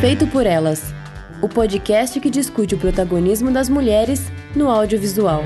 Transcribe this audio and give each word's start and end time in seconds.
Feito 0.00 0.26
por 0.26 0.46
Elas 0.46 0.94
o 1.42 1.48
podcast 1.48 2.20
que 2.20 2.28
discute 2.28 2.74
o 2.74 2.78
protagonismo 2.78 3.50
das 3.50 3.68
mulheres 3.68 4.30
no 4.54 4.68
audiovisual. 4.68 5.42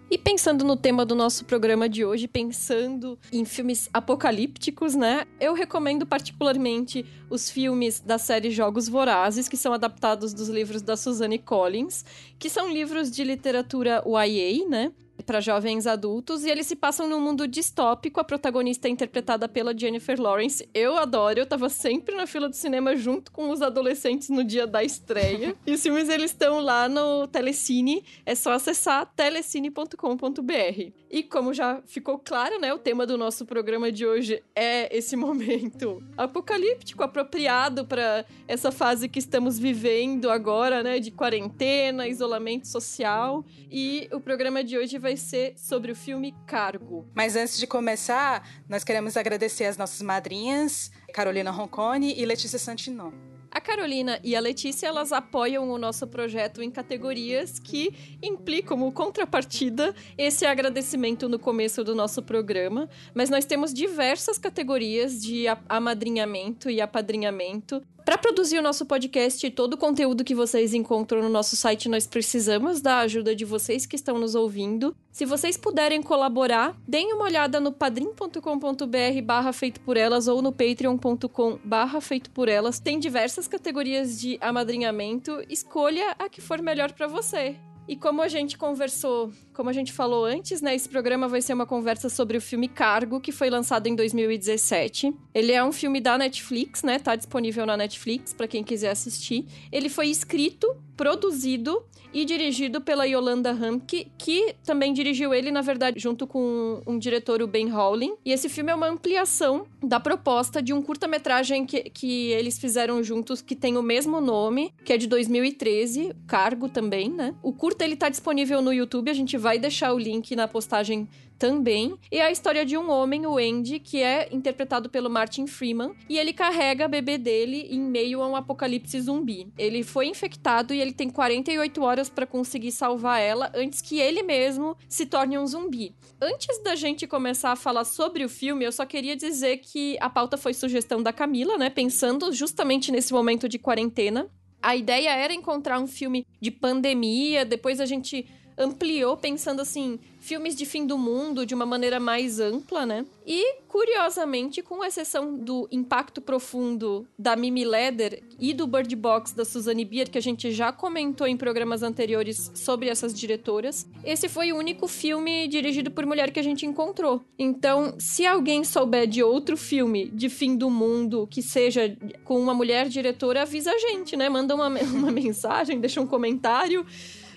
E 0.09 0.17
pensando 0.17 0.63
no 0.63 0.77
tema 0.77 1.05
do 1.05 1.13
nosso 1.13 1.43
programa 1.43 1.89
de 1.89 2.05
hoje, 2.05 2.25
pensando 2.25 3.19
em 3.33 3.43
filmes 3.43 3.89
apocalípticos, 3.93 4.95
né? 4.95 5.25
Eu 5.41 5.53
recomendo 5.53 6.05
particularmente 6.05 7.05
os 7.29 7.49
filmes 7.49 7.99
da 7.99 8.17
série 8.17 8.49
Jogos 8.49 8.87
Vorazes, 8.87 9.49
que 9.49 9.57
são 9.57 9.73
adaptados 9.73 10.33
dos 10.33 10.47
livros 10.47 10.81
da 10.81 10.95
Suzanne 10.95 11.37
Collins, 11.37 12.05
que 12.39 12.49
são 12.49 12.71
livros 12.71 13.11
de 13.11 13.25
literatura 13.25 14.01
YA, 14.07 14.69
né? 14.69 14.93
Para 15.23 15.41
jovens 15.41 15.87
adultos 15.87 16.43
e 16.43 16.49
eles 16.49 16.67
se 16.67 16.75
passam 16.75 17.07
num 17.07 17.19
mundo 17.19 17.47
distópico. 17.47 18.19
A 18.19 18.23
protagonista 18.23 18.87
é 18.87 18.91
interpretada 18.91 19.47
pela 19.47 19.77
Jennifer 19.77 20.19
Lawrence. 20.19 20.67
Eu 20.73 20.97
adoro, 20.97 21.39
eu 21.39 21.45
tava 21.45 21.69
sempre 21.69 22.15
na 22.15 22.27
fila 22.27 22.49
do 22.49 22.55
cinema 22.55 22.95
junto 22.95 23.31
com 23.31 23.49
os 23.49 23.61
adolescentes 23.61 24.29
no 24.29 24.43
dia 24.43 24.65
da 24.65 24.83
estreia. 24.83 25.55
e 25.65 25.73
os 25.73 25.81
filmes 25.81 26.09
eles 26.09 26.31
estão 26.31 26.59
lá 26.59 26.87
no 26.87 27.27
Telecine, 27.27 28.03
é 28.25 28.35
só 28.35 28.51
acessar 28.51 29.05
telecine.com.br. 29.15 30.91
E 31.11 31.23
como 31.23 31.53
já 31.53 31.81
ficou 31.87 32.19
claro, 32.19 32.59
né, 32.59 32.71
o 32.71 32.77
tema 32.77 33.05
do 33.05 33.17
nosso 33.17 33.45
programa 33.45 33.91
de 33.91 34.05
hoje 34.05 34.43
é 34.55 34.95
esse 34.95 35.15
momento 35.15 36.03
apocalíptico 36.15 37.01
apropriado 37.01 37.85
para 37.85 38.25
essa 38.47 38.71
fase 38.71 39.09
que 39.09 39.17
estamos 39.17 39.57
vivendo 39.57 40.29
agora, 40.29 40.83
né, 40.83 40.99
de 40.99 41.09
quarentena, 41.09 42.07
isolamento 42.07 42.67
social. 42.67 43.43
E 43.71 44.07
o 44.11 44.19
programa 44.19 44.63
de 44.63 44.77
hoje 44.77 44.99
vai 44.99 45.08
vai 45.09 45.17
ser 45.17 45.53
sobre 45.57 45.91
o 45.91 45.95
filme 45.95 46.35
Cargo. 46.45 47.09
Mas 47.15 47.35
antes 47.35 47.57
de 47.57 47.65
começar, 47.65 48.47
nós 48.67 48.83
queremos 48.83 49.17
agradecer 49.17 49.65
as 49.65 49.75
nossas 49.75 50.03
madrinhas, 50.03 50.91
Carolina 51.11 51.49
Roncone 51.49 52.13
e 52.15 52.23
Letícia 52.25 52.59
Santinon. 52.59 53.11
A 53.51 53.59
Carolina 53.59 54.19
e 54.23 54.35
a 54.35 54.39
Letícia, 54.39 54.87
elas 54.87 55.11
apoiam 55.11 55.69
o 55.69 55.77
nosso 55.77 56.07
projeto 56.07 56.61
em 56.61 56.69
categorias 56.69 57.59
que 57.59 57.93
implicam 58.21 58.69
como 58.69 58.91
contrapartida. 58.91 59.95
Esse 60.15 60.45
agradecimento 60.45 61.27
no 61.27 61.39
começo 61.39 61.83
do 61.83 61.95
nosso 61.95 62.21
programa, 62.21 62.87
mas 63.15 63.29
nós 63.29 63.45
temos 63.45 63.73
diversas 63.73 64.37
categorias 64.37 65.19
de 65.19 65.45
amadrinhamento 65.67 66.69
e 66.69 66.79
apadrinhamento. 66.79 67.81
Para 68.05 68.17
produzir 68.17 68.57
o 68.57 68.61
nosso 68.61 68.85
podcast 68.85 69.45
e 69.45 69.51
todo 69.51 69.73
o 69.73 69.77
conteúdo 69.77 70.23
que 70.23 70.33
vocês 70.33 70.73
encontram 70.73 71.21
no 71.21 71.29
nosso 71.29 71.55
site, 71.55 71.89
nós 71.89 72.07
precisamos 72.07 72.79
da 72.79 72.99
ajuda 72.99 73.35
de 73.35 73.45
vocês 73.45 73.85
que 73.85 73.95
estão 73.95 74.17
nos 74.17 74.35
ouvindo. 74.35 74.95
Se 75.11 75.25
vocês 75.25 75.57
puderem 75.57 76.01
colaborar, 76.01 76.77
deem 76.87 77.13
uma 77.13 77.25
olhada 77.25 77.59
no 77.59 77.71
padrim.com.br 77.71 79.21
barra 79.23 79.51
feito 79.51 79.81
por 79.81 79.97
elas 79.97 80.27
ou 80.27 80.41
no 80.41 80.51
patreon.com 80.51 81.59
barra 81.63 81.99
feito 81.99 82.29
por 82.29 82.47
elas. 82.47 82.79
Tem 82.79 82.99
diversas 82.99 83.47
categorias 83.47 84.19
de 84.19 84.37
amadrinhamento. 84.39 85.43
Escolha 85.49 86.15
a 86.17 86.29
que 86.29 86.41
for 86.41 86.61
melhor 86.61 86.91
para 86.93 87.07
você. 87.07 87.55
E 87.87 87.95
como 87.95 88.21
a 88.21 88.27
gente 88.27 88.57
conversou, 88.57 89.31
como 89.59 89.69
a 89.69 89.73
gente 89.73 89.91
falou 89.91 90.23
antes, 90.23 90.61
né, 90.61 90.73
esse 90.73 90.87
programa 90.87 91.27
vai 91.27 91.41
ser 91.41 91.51
uma 91.51 91.65
conversa 91.65 92.07
sobre 92.07 92.37
o 92.37 92.41
filme 92.41 92.69
Cargo, 92.69 93.19
que 93.19 93.29
foi 93.29 93.49
lançado 93.49 93.87
em 93.87 93.93
2017. 93.93 95.13
Ele 95.33 95.51
é 95.51 95.61
um 95.61 95.73
filme 95.73 95.99
da 95.99 96.17
Netflix, 96.17 96.81
né? 96.81 96.97
Tá 96.97 97.13
disponível 97.13 97.65
na 97.65 97.75
Netflix 97.75 98.31
para 98.31 98.47
quem 98.47 98.63
quiser 98.63 98.91
assistir. 98.91 99.45
Ele 99.69 99.89
foi 99.89 100.07
escrito, 100.07 100.77
produzido 100.95 101.83
e 102.13 102.25
dirigido 102.25 102.81
pela 102.81 103.05
Yolanda 103.05 103.51
Hamke, 103.51 104.11
que 104.17 104.55
também 104.65 104.93
dirigiu 104.93 105.33
ele, 105.33 105.51
na 105.51 105.61
verdade, 105.61 105.99
junto 105.99 106.25
com 106.25 106.81
um 106.85 106.97
diretor, 106.97 107.41
o 107.41 107.47
Ben 107.47 107.71
Howling. 107.71 108.15
E 108.25 108.31
esse 108.31 108.49
filme 108.49 108.71
é 108.71 108.75
uma 108.75 108.87
ampliação 108.87 109.65
da 109.81 109.99
proposta 109.99 110.61
de 110.61 110.73
um 110.73 110.81
curta-metragem 110.81 111.65
que, 111.65 111.83
que 111.83 112.31
eles 112.31 112.57
fizeram 112.57 113.03
juntos, 113.03 113.41
que 113.41 113.55
tem 113.55 113.77
o 113.77 113.83
mesmo 113.83 114.19
nome, 114.19 114.73
que 114.83 114.93
é 114.93 114.97
de 114.97 115.07
2013, 115.07 116.15
Cargo 116.27 116.67
também, 116.67 117.09
né? 117.09 117.35
O 117.43 117.53
curta, 117.53 117.83
ele 117.83 117.95
tá 117.95 118.09
disponível 118.09 118.61
no 118.61 118.73
YouTube, 118.73 119.09
a 119.09 119.13
gente 119.13 119.37
vai 119.37 119.48
deixar 119.57 119.93
o 119.93 119.97
link 119.97 120.35
na 120.35 120.47
postagem 120.47 121.07
também. 121.39 121.97
E 122.11 122.19
a 122.19 122.29
história 122.29 122.65
de 122.65 122.77
um 122.77 122.91
homem, 122.91 123.25
o 123.25 123.37
Andy, 123.37 123.79
que 123.79 124.03
é 124.03 124.27
interpretado 124.31 124.89
pelo 124.89 125.09
Martin 125.09 125.47
Freeman, 125.47 125.93
e 126.09 126.19
ele 126.19 126.33
carrega 126.33 126.85
a 126.85 126.87
bebê 126.87 127.17
dele 127.17 127.67
em 127.71 127.79
meio 127.79 128.21
a 128.21 128.27
um 128.27 128.35
apocalipse 128.35 128.99
zumbi. 128.99 129.47
Ele 129.57 129.81
foi 129.81 130.07
infectado 130.07 130.73
e 130.73 130.81
ele 130.81 130.91
tem 130.91 131.09
48 131.09 131.81
horas 131.81 132.09
para 132.09 132.27
conseguir 132.27 132.73
salvar 132.73 133.21
ela 133.21 133.49
antes 133.55 133.81
que 133.81 133.99
ele 133.99 134.21
mesmo 134.21 134.75
se 134.87 135.05
torne 135.05 135.37
um 135.37 135.47
zumbi. 135.47 135.95
Antes 136.21 136.61
da 136.61 136.75
gente 136.75 137.07
começar 137.07 137.53
a 137.53 137.55
falar 137.55 137.85
sobre 137.85 138.25
o 138.25 138.29
filme, 138.29 138.65
eu 138.65 138.71
só 138.73 138.85
queria 138.85 139.15
dizer 139.15 139.57
que 139.57 139.97
a 140.01 140.09
pauta 140.09 140.37
foi 140.37 140.53
sugestão 140.53 141.01
da 141.01 141.13
Camila, 141.13 141.57
né? 141.57 141.69
Pensando 141.69 142.33
justamente 142.33 142.91
nesse 142.91 143.13
momento 143.13 143.47
de 143.47 143.57
quarentena. 143.57 144.29
A 144.61 144.75
ideia 144.75 145.11
era 145.11 145.33
encontrar 145.33 145.79
um 145.79 145.87
filme 145.87 146.27
de 146.41 146.51
pandemia, 146.51 147.45
depois 147.45 147.79
a 147.79 147.85
gente 147.85 148.25
ampliou 148.59 149.15
pensando 149.15 149.61
assim, 149.61 149.97
filmes 150.19 150.53
de 150.55 150.65
fim 150.65 150.85
do 150.85 150.97
mundo 150.97 151.45
de 151.45 151.55
uma 151.55 151.65
maneira 151.65 151.99
mais 151.99 152.39
ampla, 152.39 152.85
né? 152.85 153.05
E, 153.25 153.61
curiosamente, 153.67 154.61
com 154.61 154.83
exceção 154.83 155.37
do 155.37 155.67
impacto 155.71 156.21
profundo 156.21 157.07
da 157.17 157.35
Mimi 157.35 157.63
Leder 157.63 158.21
e 158.37 158.53
do 158.53 158.67
Bird 158.67 158.93
Box 158.95 159.33
da 159.33 159.45
Suzanne 159.45 159.85
Bier, 159.85 160.09
que 160.09 160.17
a 160.17 160.21
gente 160.21 160.51
já 160.51 160.71
comentou 160.71 161.25
em 161.25 161.37
programas 161.37 161.81
anteriores 161.81 162.51
sobre 162.53 162.89
essas 162.89 163.13
diretoras, 163.13 163.87
esse 164.03 164.27
foi 164.27 164.51
o 164.51 164.57
único 164.57 164.87
filme 164.87 165.47
dirigido 165.47 165.89
por 165.89 166.05
mulher 166.05 166.31
que 166.31 166.39
a 166.39 166.43
gente 166.43 166.65
encontrou. 166.65 167.23
Então, 167.37 167.95
se 167.97 168.25
alguém 168.25 168.63
souber 168.63 169.07
de 169.07 169.23
outro 169.23 169.55
filme 169.55 170.09
de 170.09 170.27
fim 170.27 170.57
do 170.57 170.69
mundo 170.69 171.27
que 171.31 171.41
seja 171.41 171.95
com 172.25 172.39
uma 172.39 172.53
mulher 172.53 172.89
diretora, 172.89 173.43
avisa 173.43 173.71
a 173.71 173.77
gente, 173.77 174.17
né? 174.17 174.27
Manda 174.27 174.53
uma, 174.53 174.67
uma 174.93 175.11
mensagem, 175.11 175.79
deixa 175.79 176.01
um 176.01 176.07
comentário. 176.07 176.85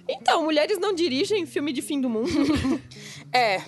Então, 0.09 0.45
mulheres 0.45 0.79
não 0.79 0.95
dirigem 0.95 1.47
filme 1.47 1.73
de 1.73 1.83
fim 1.83 2.01
do 2.01 2.09
mundo? 2.09 2.31
é, 3.33 3.63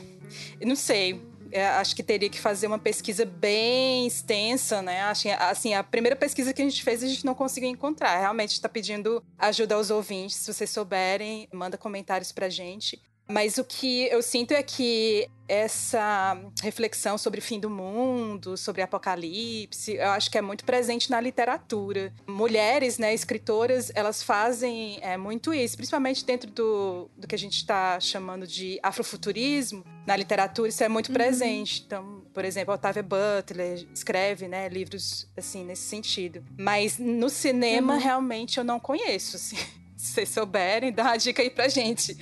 não 0.65 0.77
sei. 0.77 1.21
É, 1.53 1.69
acho 1.69 1.95
que 1.95 2.03
teria 2.03 2.29
que 2.29 2.41
fazer 2.41 2.67
uma 2.67 2.81
pesquisa 2.81 3.25
bem 3.25 4.09
extensa, 4.09 4.83
né? 4.83 5.03
Acho, 5.03 5.29
assim, 5.39 5.73
a 5.73 5.85
primeira 5.85 6.17
pesquisa 6.17 6.53
que 6.53 6.61
a 6.61 6.65
gente 6.65 6.83
fez 6.83 7.01
a 7.01 7.07
gente 7.07 7.25
não 7.25 7.35
conseguiu 7.35 7.69
encontrar. 7.69 8.19
Realmente 8.19 8.51
está 8.51 8.69
pedindo 8.69 9.23
ajuda 9.39 9.77
aos 9.77 9.89
ouvintes. 9.89 10.35
Se 10.37 10.53
vocês 10.53 10.69
souberem, 10.71 11.49
manda 11.53 11.79
comentários 11.79 12.33
pra 12.33 12.49
gente. 12.49 13.01
Mas 13.29 13.59
o 13.59 13.65
que 13.65 14.07
eu 14.09 14.23
sinto 14.23 14.53
é 14.53 14.63
que 14.63 15.29
essa 15.47 16.39
reflexão 16.63 17.19
sobre 17.19 17.41
o 17.41 17.43
fim 17.43 17.61
do 17.61 17.69
mundo, 17.69 18.57
sobre 18.57 18.83
apocalipse, 18.83 19.95
eu 19.95 20.11
acho 20.11 20.31
que 20.31 20.39
é 20.39 20.43
muito 20.43 20.65
presente 20.65 21.11
na 21.11 21.21
literatura. 21.21 22.13
Mulheres, 22.27 22.99
né, 22.99 23.13
escritoras, 23.13 23.91
elas 23.95 24.23
fazem 24.23 24.99
é, 25.03 25.17
muito 25.17 25.53
isso, 25.53 25.77
principalmente 25.77 26.25
dentro 26.25 26.51
do, 26.51 27.11
do 27.17 27.27
que 27.27 27.35
a 27.35 27.39
gente 27.39 27.57
está 27.57 28.01
chamando 28.01 28.47
de 28.47 28.79
afrofuturismo. 28.83 29.85
Na 30.07 30.17
literatura, 30.17 30.69
isso 30.69 30.85
é 30.85 30.89
muito 30.89 31.09
uhum. 31.09 31.15
presente. 31.15 31.83
Então, 31.87 32.23
por 32.33 32.45
exemplo, 32.45 32.75
Octavia 32.75 33.03
Butler 33.03 33.87
escreve 33.95 34.49
né, 34.49 34.69
livros 34.69 35.29
assim 35.37 35.65
nesse 35.65 35.83
sentido. 35.83 36.45
Mas 36.59 36.99
no 36.99 37.29
cinema, 37.31 37.95
uhum. 37.95 38.01
realmente, 38.01 38.59
eu 38.59 38.65
não 38.65 38.79
conheço. 38.81 39.37
Assim. 39.37 39.57
Se 39.97 40.13
vocês 40.13 40.29
souberem, 40.29 40.93
dá 40.93 41.05
uma 41.05 41.17
dica 41.17 41.41
aí 41.41 41.49
pra 41.49 41.69
gente. 41.69 42.19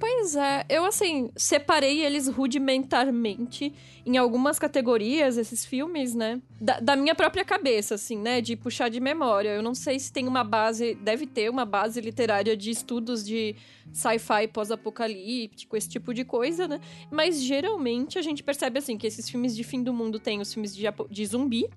Pois 0.00 0.34
é, 0.34 0.64
eu 0.66 0.86
assim, 0.86 1.30
separei 1.36 2.02
eles 2.02 2.26
rudimentarmente 2.26 3.70
em 4.06 4.16
algumas 4.16 4.58
categorias, 4.58 5.36
esses 5.36 5.66
filmes, 5.66 6.14
né? 6.14 6.40
Da, 6.58 6.80
da, 6.80 6.96
minha 6.96 7.14
própria 7.14 7.44
cabeça, 7.44 7.96
assim, 7.96 8.16
né? 8.16 8.40
De 8.40 8.56
puxar 8.56 8.88
de 8.88 8.98
memória. 8.98 9.50
Eu 9.50 9.62
não 9.62 9.74
sei 9.74 9.98
se 9.98 10.10
tem 10.10 10.26
uma 10.26 10.42
base, 10.42 10.94
deve 10.94 11.26
ter 11.26 11.50
uma 11.50 11.66
base 11.66 12.00
literária 12.00 12.56
de 12.56 12.70
estudos 12.70 13.22
de 13.22 13.54
sci-fi 13.92 14.48
pós-apocalíptico, 14.50 15.76
esse 15.76 15.90
tipo 15.90 16.14
de 16.14 16.24
coisa, 16.24 16.66
né? 16.66 16.80
Mas 17.10 17.42
geralmente 17.42 18.18
a 18.18 18.22
gente 18.22 18.42
percebe 18.42 18.78
assim 18.78 18.96
que 18.96 19.06
esses 19.06 19.28
filmes 19.28 19.54
de 19.54 19.62
fim 19.62 19.82
do 19.82 19.92
mundo 19.92 20.18
têm 20.18 20.40
os 20.40 20.54
filmes 20.54 20.74
de, 20.74 20.84
de 21.10 21.26
zumbi, 21.26 21.68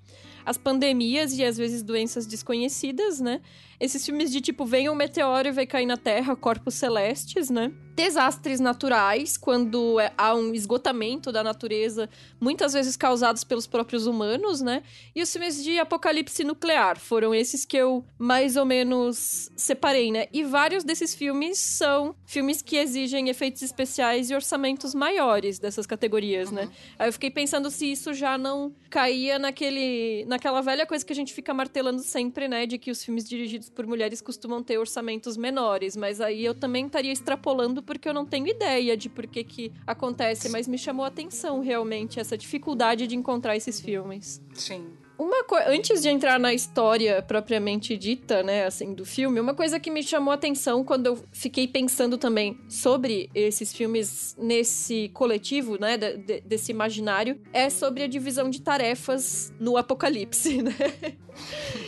as 0.45 0.57
pandemias 0.57 1.37
e 1.37 1.43
às 1.43 1.57
vezes 1.57 1.83
doenças 1.83 2.25
desconhecidas, 2.25 3.19
né? 3.19 3.41
Esses 3.79 4.05
filmes 4.05 4.31
de 4.31 4.39
tipo, 4.39 4.65
vem 4.65 4.89
um 4.89 4.95
meteoro 4.95 5.49
e 5.49 5.51
vai 5.51 5.65
cair 5.65 5.85
na 5.85 5.97
Terra, 5.97 6.35
corpos 6.37 6.75
celestes, 6.75 7.49
né? 7.49 7.69
Desastres 7.93 8.59
naturais, 8.59 9.37
quando 9.37 9.99
é, 9.99 10.11
há 10.17 10.33
um 10.33 10.53
esgotamento 10.53 11.33
da 11.33 11.43
natureza, 11.43 12.09
muitas 12.39 12.71
vezes 12.73 12.95
causados 12.95 13.43
pelos 13.43 13.67
próprios 13.67 14.07
humanos, 14.07 14.61
né? 14.61 14.83
E 15.13 15.21
os 15.21 15.31
filmes 15.31 15.61
de 15.63 15.77
apocalipse 15.79 16.45
nuclear 16.45 16.97
foram 16.97 17.35
esses 17.35 17.65
que 17.65 17.75
eu 17.75 18.05
mais 18.17 18.55
ou 18.55 18.65
menos 18.65 19.51
separei, 19.55 20.11
né? 20.11 20.27
E 20.31 20.43
vários 20.43 20.83
desses 20.83 21.13
filmes 21.13 21.59
são 21.59 22.15
filmes 22.25 22.61
que 22.61 22.77
exigem 22.77 23.29
efeitos 23.29 23.61
especiais 23.61 24.29
e 24.29 24.35
orçamentos 24.35 24.95
maiores 24.95 25.59
dessas 25.59 25.85
categorias, 25.85 26.51
né? 26.51 26.63
uhum. 26.63 26.67
né? 26.67 26.73
Aí 26.97 27.09
eu 27.09 27.13
fiquei 27.13 27.29
pensando 27.29 27.69
se 27.69 27.91
isso 27.91 28.13
já 28.13 28.37
não 28.37 28.73
caía 28.89 29.37
naquele, 29.37 30.23
naquela 30.33 30.61
velha 30.61 30.85
coisa 30.85 31.05
que 31.05 31.13
a 31.13 31.15
gente 31.15 31.33
fica 31.33 31.53
martelando 31.53 32.01
sempre, 32.01 32.47
né? 32.47 32.65
De 32.65 32.77
que 32.77 32.91
os 32.91 33.03
filmes 33.03 33.27
dirigidos 33.27 33.69
por 33.69 33.85
mulheres 33.85 34.21
costumam 34.21 34.61
ter 34.63 34.77
orçamentos 34.77 35.37
menores, 35.37 35.95
mas 35.95 36.19
aí 36.19 36.43
eu 36.43 36.53
também 36.53 36.85
estaria 36.85 37.11
extrapolando 37.11 37.81
porque 37.81 38.09
eu 38.09 38.13
não 38.13 38.25
tenho 38.25 38.47
ideia 38.47 38.97
de 38.97 39.09
por 39.09 39.27
que 39.27 39.43
que 39.43 39.71
acontece, 39.85 40.49
mas 40.49 40.67
me 40.67 40.77
chamou 40.77 41.05
a 41.05 41.07
atenção 41.07 41.59
realmente 41.59 42.19
essa 42.19 42.37
dificuldade 42.37 43.07
de 43.07 43.15
encontrar 43.15 43.55
esses 43.55 43.79
filmes. 43.79 44.41
Sim. 44.53 45.02
Uma 45.23 45.41
coisa, 45.45 45.69
antes 45.69 46.01
de 46.01 46.09
entrar 46.09 46.37
na 46.37 46.53
história 46.53 47.21
propriamente 47.21 47.95
dita, 47.95 48.43
né, 48.43 48.65
assim, 48.65 48.93
do 48.93 49.05
filme, 49.05 49.39
uma 49.39 49.53
coisa 49.53 49.79
que 49.79 49.89
me 49.89 50.03
chamou 50.03 50.33
a 50.33 50.35
atenção 50.35 50.83
quando 50.83 51.05
eu 51.05 51.23
fiquei 51.31 51.65
pensando 51.65 52.17
também 52.17 52.59
sobre 52.67 53.29
esses 53.33 53.71
filmes 53.71 54.35
nesse 54.37 55.09
coletivo, 55.13 55.79
né, 55.79 55.95
de, 55.95 56.17
de, 56.17 56.41
desse 56.41 56.73
imaginário, 56.73 57.39
é 57.53 57.69
sobre 57.69 58.03
a 58.03 58.07
divisão 58.07 58.49
de 58.49 58.61
tarefas 58.61 59.53
no 59.57 59.77
apocalipse, 59.77 60.59
né? 60.61 60.75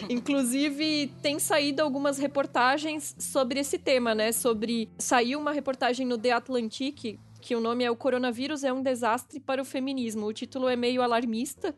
Inclusive, 0.10 1.12
tem 1.22 1.38
saído 1.38 1.82
algumas 1.82 2.18
reportagens 2.18 3.18
sobre 3.20 3.60
esse 3.60 3.78
tema, 3.78 4.16
né? 4.16 4.32
Sobre. 4.32 4.90
Saiu 4.98 5.40
uma 5.40 5.52
reportagem 5.52 6.08
no 6.08 6.18
The 6.18 6.32
Atlantic 6.32 7.20
que 7.42 7.56
o 7.56 7.60
nome 7.60 7.84
é 7.84 7.92
O 7.92 7.96
Coronavírus 7.96 8.64
é 8.64 8.74
um 8.74 8.82
Desastre 8.82 9.40
para 9.40 9.62
o 9.62 9.66
Feminismo. 9.66 10.26
O 10.26 10.34
título 10.34 10.68
é 10.68 10.76
meio 10.76 11.04
alarmista. 11.04 11.76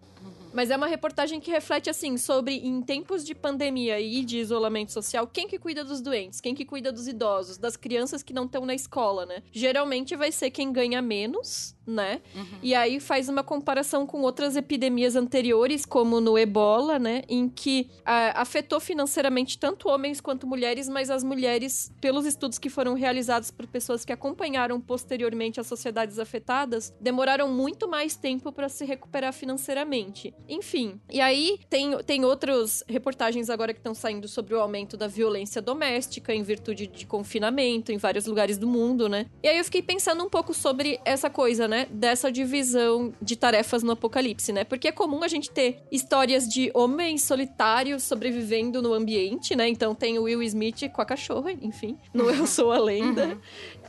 Mas 0.54 0.70
é 0.70 0.78
uma 0.78 0.88
reportagem 0.88 1.40
que 1.40 1.52
reflete 1.52 1.90
assim 1.90 2.18
sobre 2.18 2.56
em 2.56 2.82
tempos 2.82 3.24
de 3.24 3.36
pandemia 3.36 4.00
e 4.00 4.24
de 4.24 4.38
isolamento 4.38 4.92
social, 4.92 5.28
quem 5.28 5.48
que 5.48 5.60
cuida 5.60 5.84
dos 5.84 6.02
doentes, 6.02 6.42
quem 6.42 6.56
que 6.56 6.66
cuida 6.66 6.92
dos 6.92 7.08
idosos, 7.08 7.58
das 7.58 7.76
crianças 7.76 8.24
que 8.24 8.34
não 8.34 8.46
estão 8.46 8.66
na 8.66 8.76
escola, 8.76 9.26
né? 9.26 9.44
Geralmente 9.52 10.16
vai 10.16 10.32
ser 10.32 10.50
quem 10.52 10.72
ganha 10.72 11.02
menos 11.02 11.78
né? 11.88 12.22
Uhum. 12.36 12.60
E 12.62 12.76
aí 12.76 13.00
faz 13.00 13.30
uma 13.30 13.44
comparação 13.44 14.06
com 14.06 14.22
outras 14.22 14.58
epidemias 14.58 15.16
anteriores, 15.16 15.86
como 15.86 16.20
no 16.20 16.38
ebola, 16.38 17.00
né? 17.00 17.24
Em 17.30 17.48
que 17.48 17.90
a, 18.06 18.42
afetou 18.42 18.80
financeiramente 18.80 19.58
tanto 19.58 19.88
homens 19.88 20.20
quanto 20.20 20.46
mulheres, 20.46 20.90
mas 20.90 21.10
as 21.10 21.24
mulheres, 21.24 21.90
pelos 22.02 22.26
estudos 22.26 22.60
que 22.60 22.70
foram 22.70 22.94
realizados 22.94 23.50
por 23.50 23.66
pessoas 23.66 24.04
que 24.04 24.12
acompanharam 24.12 24.82
posteriormente 24.82 25.60
as 25.60 25.68
sociedades 25.68 26.20
afetadas, 26.20 26.94
demoraram 27.00 27.50
muito 27.50 27.88
mais 27.88 28.18
tempo 28.18 28.52
para 28.52 28.68
se 28.68 28.84
recuperar 28.84 29.32
financeiramente. 29.32 30.34
Enfim, 30.48 31.00
e 31.12 31.20
aí 31.20 31.60
tem, 31.70 31.98
tem 32.04 32.24
outras 32.24 32.84
reportagens 32.88 33.50
agora 33.50 33.74
que 33.74 33.80
estão 33.80 33.94
saindo 33.94 34.28
sobre 34.28 34.54
o 34.54 34.60
aumento 34.60 34.96
da 34.96 35.08
violência 35.08 35.62
doméstica 35.62 36.34
em 36.34 36.44
virtude 36.44 36.88
de 36.88 37.06
confinamento 37.06 37.92
em 37.92 37.98
vários 37.98 38.26
lugares 38.26 38.58
do 38.58 38.68
mundo, 38.68 39.10
né? 39.10 39.26
E 39.44 39.48
aí 39.48 39.58
eu 39.58 39.64
fiquei 39.64 39.82
pensando 39.82 40.24
um 40.24 40.30
pouco 40.30 40.54
sobre 40.54 41.00
essa 41.04 41.30
coisa, 41.30 41.68
né? 41.68 41.88
dessa 41.90 42.32
divisão 42.32 43.14
de 43.22 43.36
tarefas 43.36 43.84
no 43.84 43.92
apocalipse, 43.92 44.52
né? 44.52 44.64
Porque 44.64 44.88
é 44.88 44.92
comum 44.92 45.24
a 45.24 45.28
gente 45.28 45.50
ter 45.50 45.80
histórias 45.92 46.48
de 46.48 46.72
homens 46.74 47.24
solitários 47.24 48.04
sobrevivendo 48.04 48.82
no 48.82 48.94
ambiente, 48.94 49.56
né? 49.56 49.68
Então 49.68 49.94
tem 49.94 50.18
o 50.20 50.24
Will 50.24 50.44
Smith 50.44 50.90
com 50.92 51.02
a 51.02 51.06
cachorra, 51.06 51.52
enfim, 51.52 51.98
no 52.14 52.30
Eu 52.30 52.46
Sou 52.46 52.72
a 52.72 52.80
Lenda. 52.80 53.26
Uhum. 53.28 53.38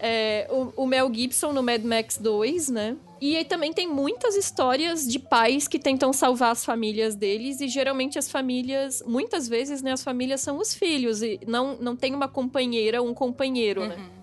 É, 0.00 0.46
o, 0.50 0.82
o 0.82 0.86
Mel 0.86 1.12
Gibson 1.12 1.52
no 1.52 1.62
Mad 1.62 1.82
Max 1.82 2.18
2, 2.18 2.68
né? 2.68 2.96
E 3.20 3.36
aí 3.36 3.44
também 3.44 3.72
tem 3.72 3.88
muitas 3.88 4.36
histórias 4.36 5.06
de 5.06 5.18
pais 5.18 5.66
que 5.66 5.78
tentam 5.78 6.12
salvar 6.12 6.52
as 6.52 6.64
famílias 6.64 7.14
deles, 7.14 7.60
e 7.60 7.68
geralmente 7.68 8.18
as 8.18 8.30
famílias, 8.30 9.02
muitas 9.06 9.48
vezes, 9.48 9.82
né, 9.82 9.92
as 9.92 10.02
famílias 10.02 10.40
são 10.40 10.58
os 10.58 10.74
filhos, 10.74 11.22
e 11.22 11.40
não, 11.46 11.76
não 11.76 11.96
tem 11.96 12.14
uma 12.14 12.28
companheira 12.28 13.02
ou 13.02 13.08
um 13.08 13.14
companheiro, 13.14 13.80
né? 13.80 13.96
uhum. 13.96 14.02
né? 14.02 14.17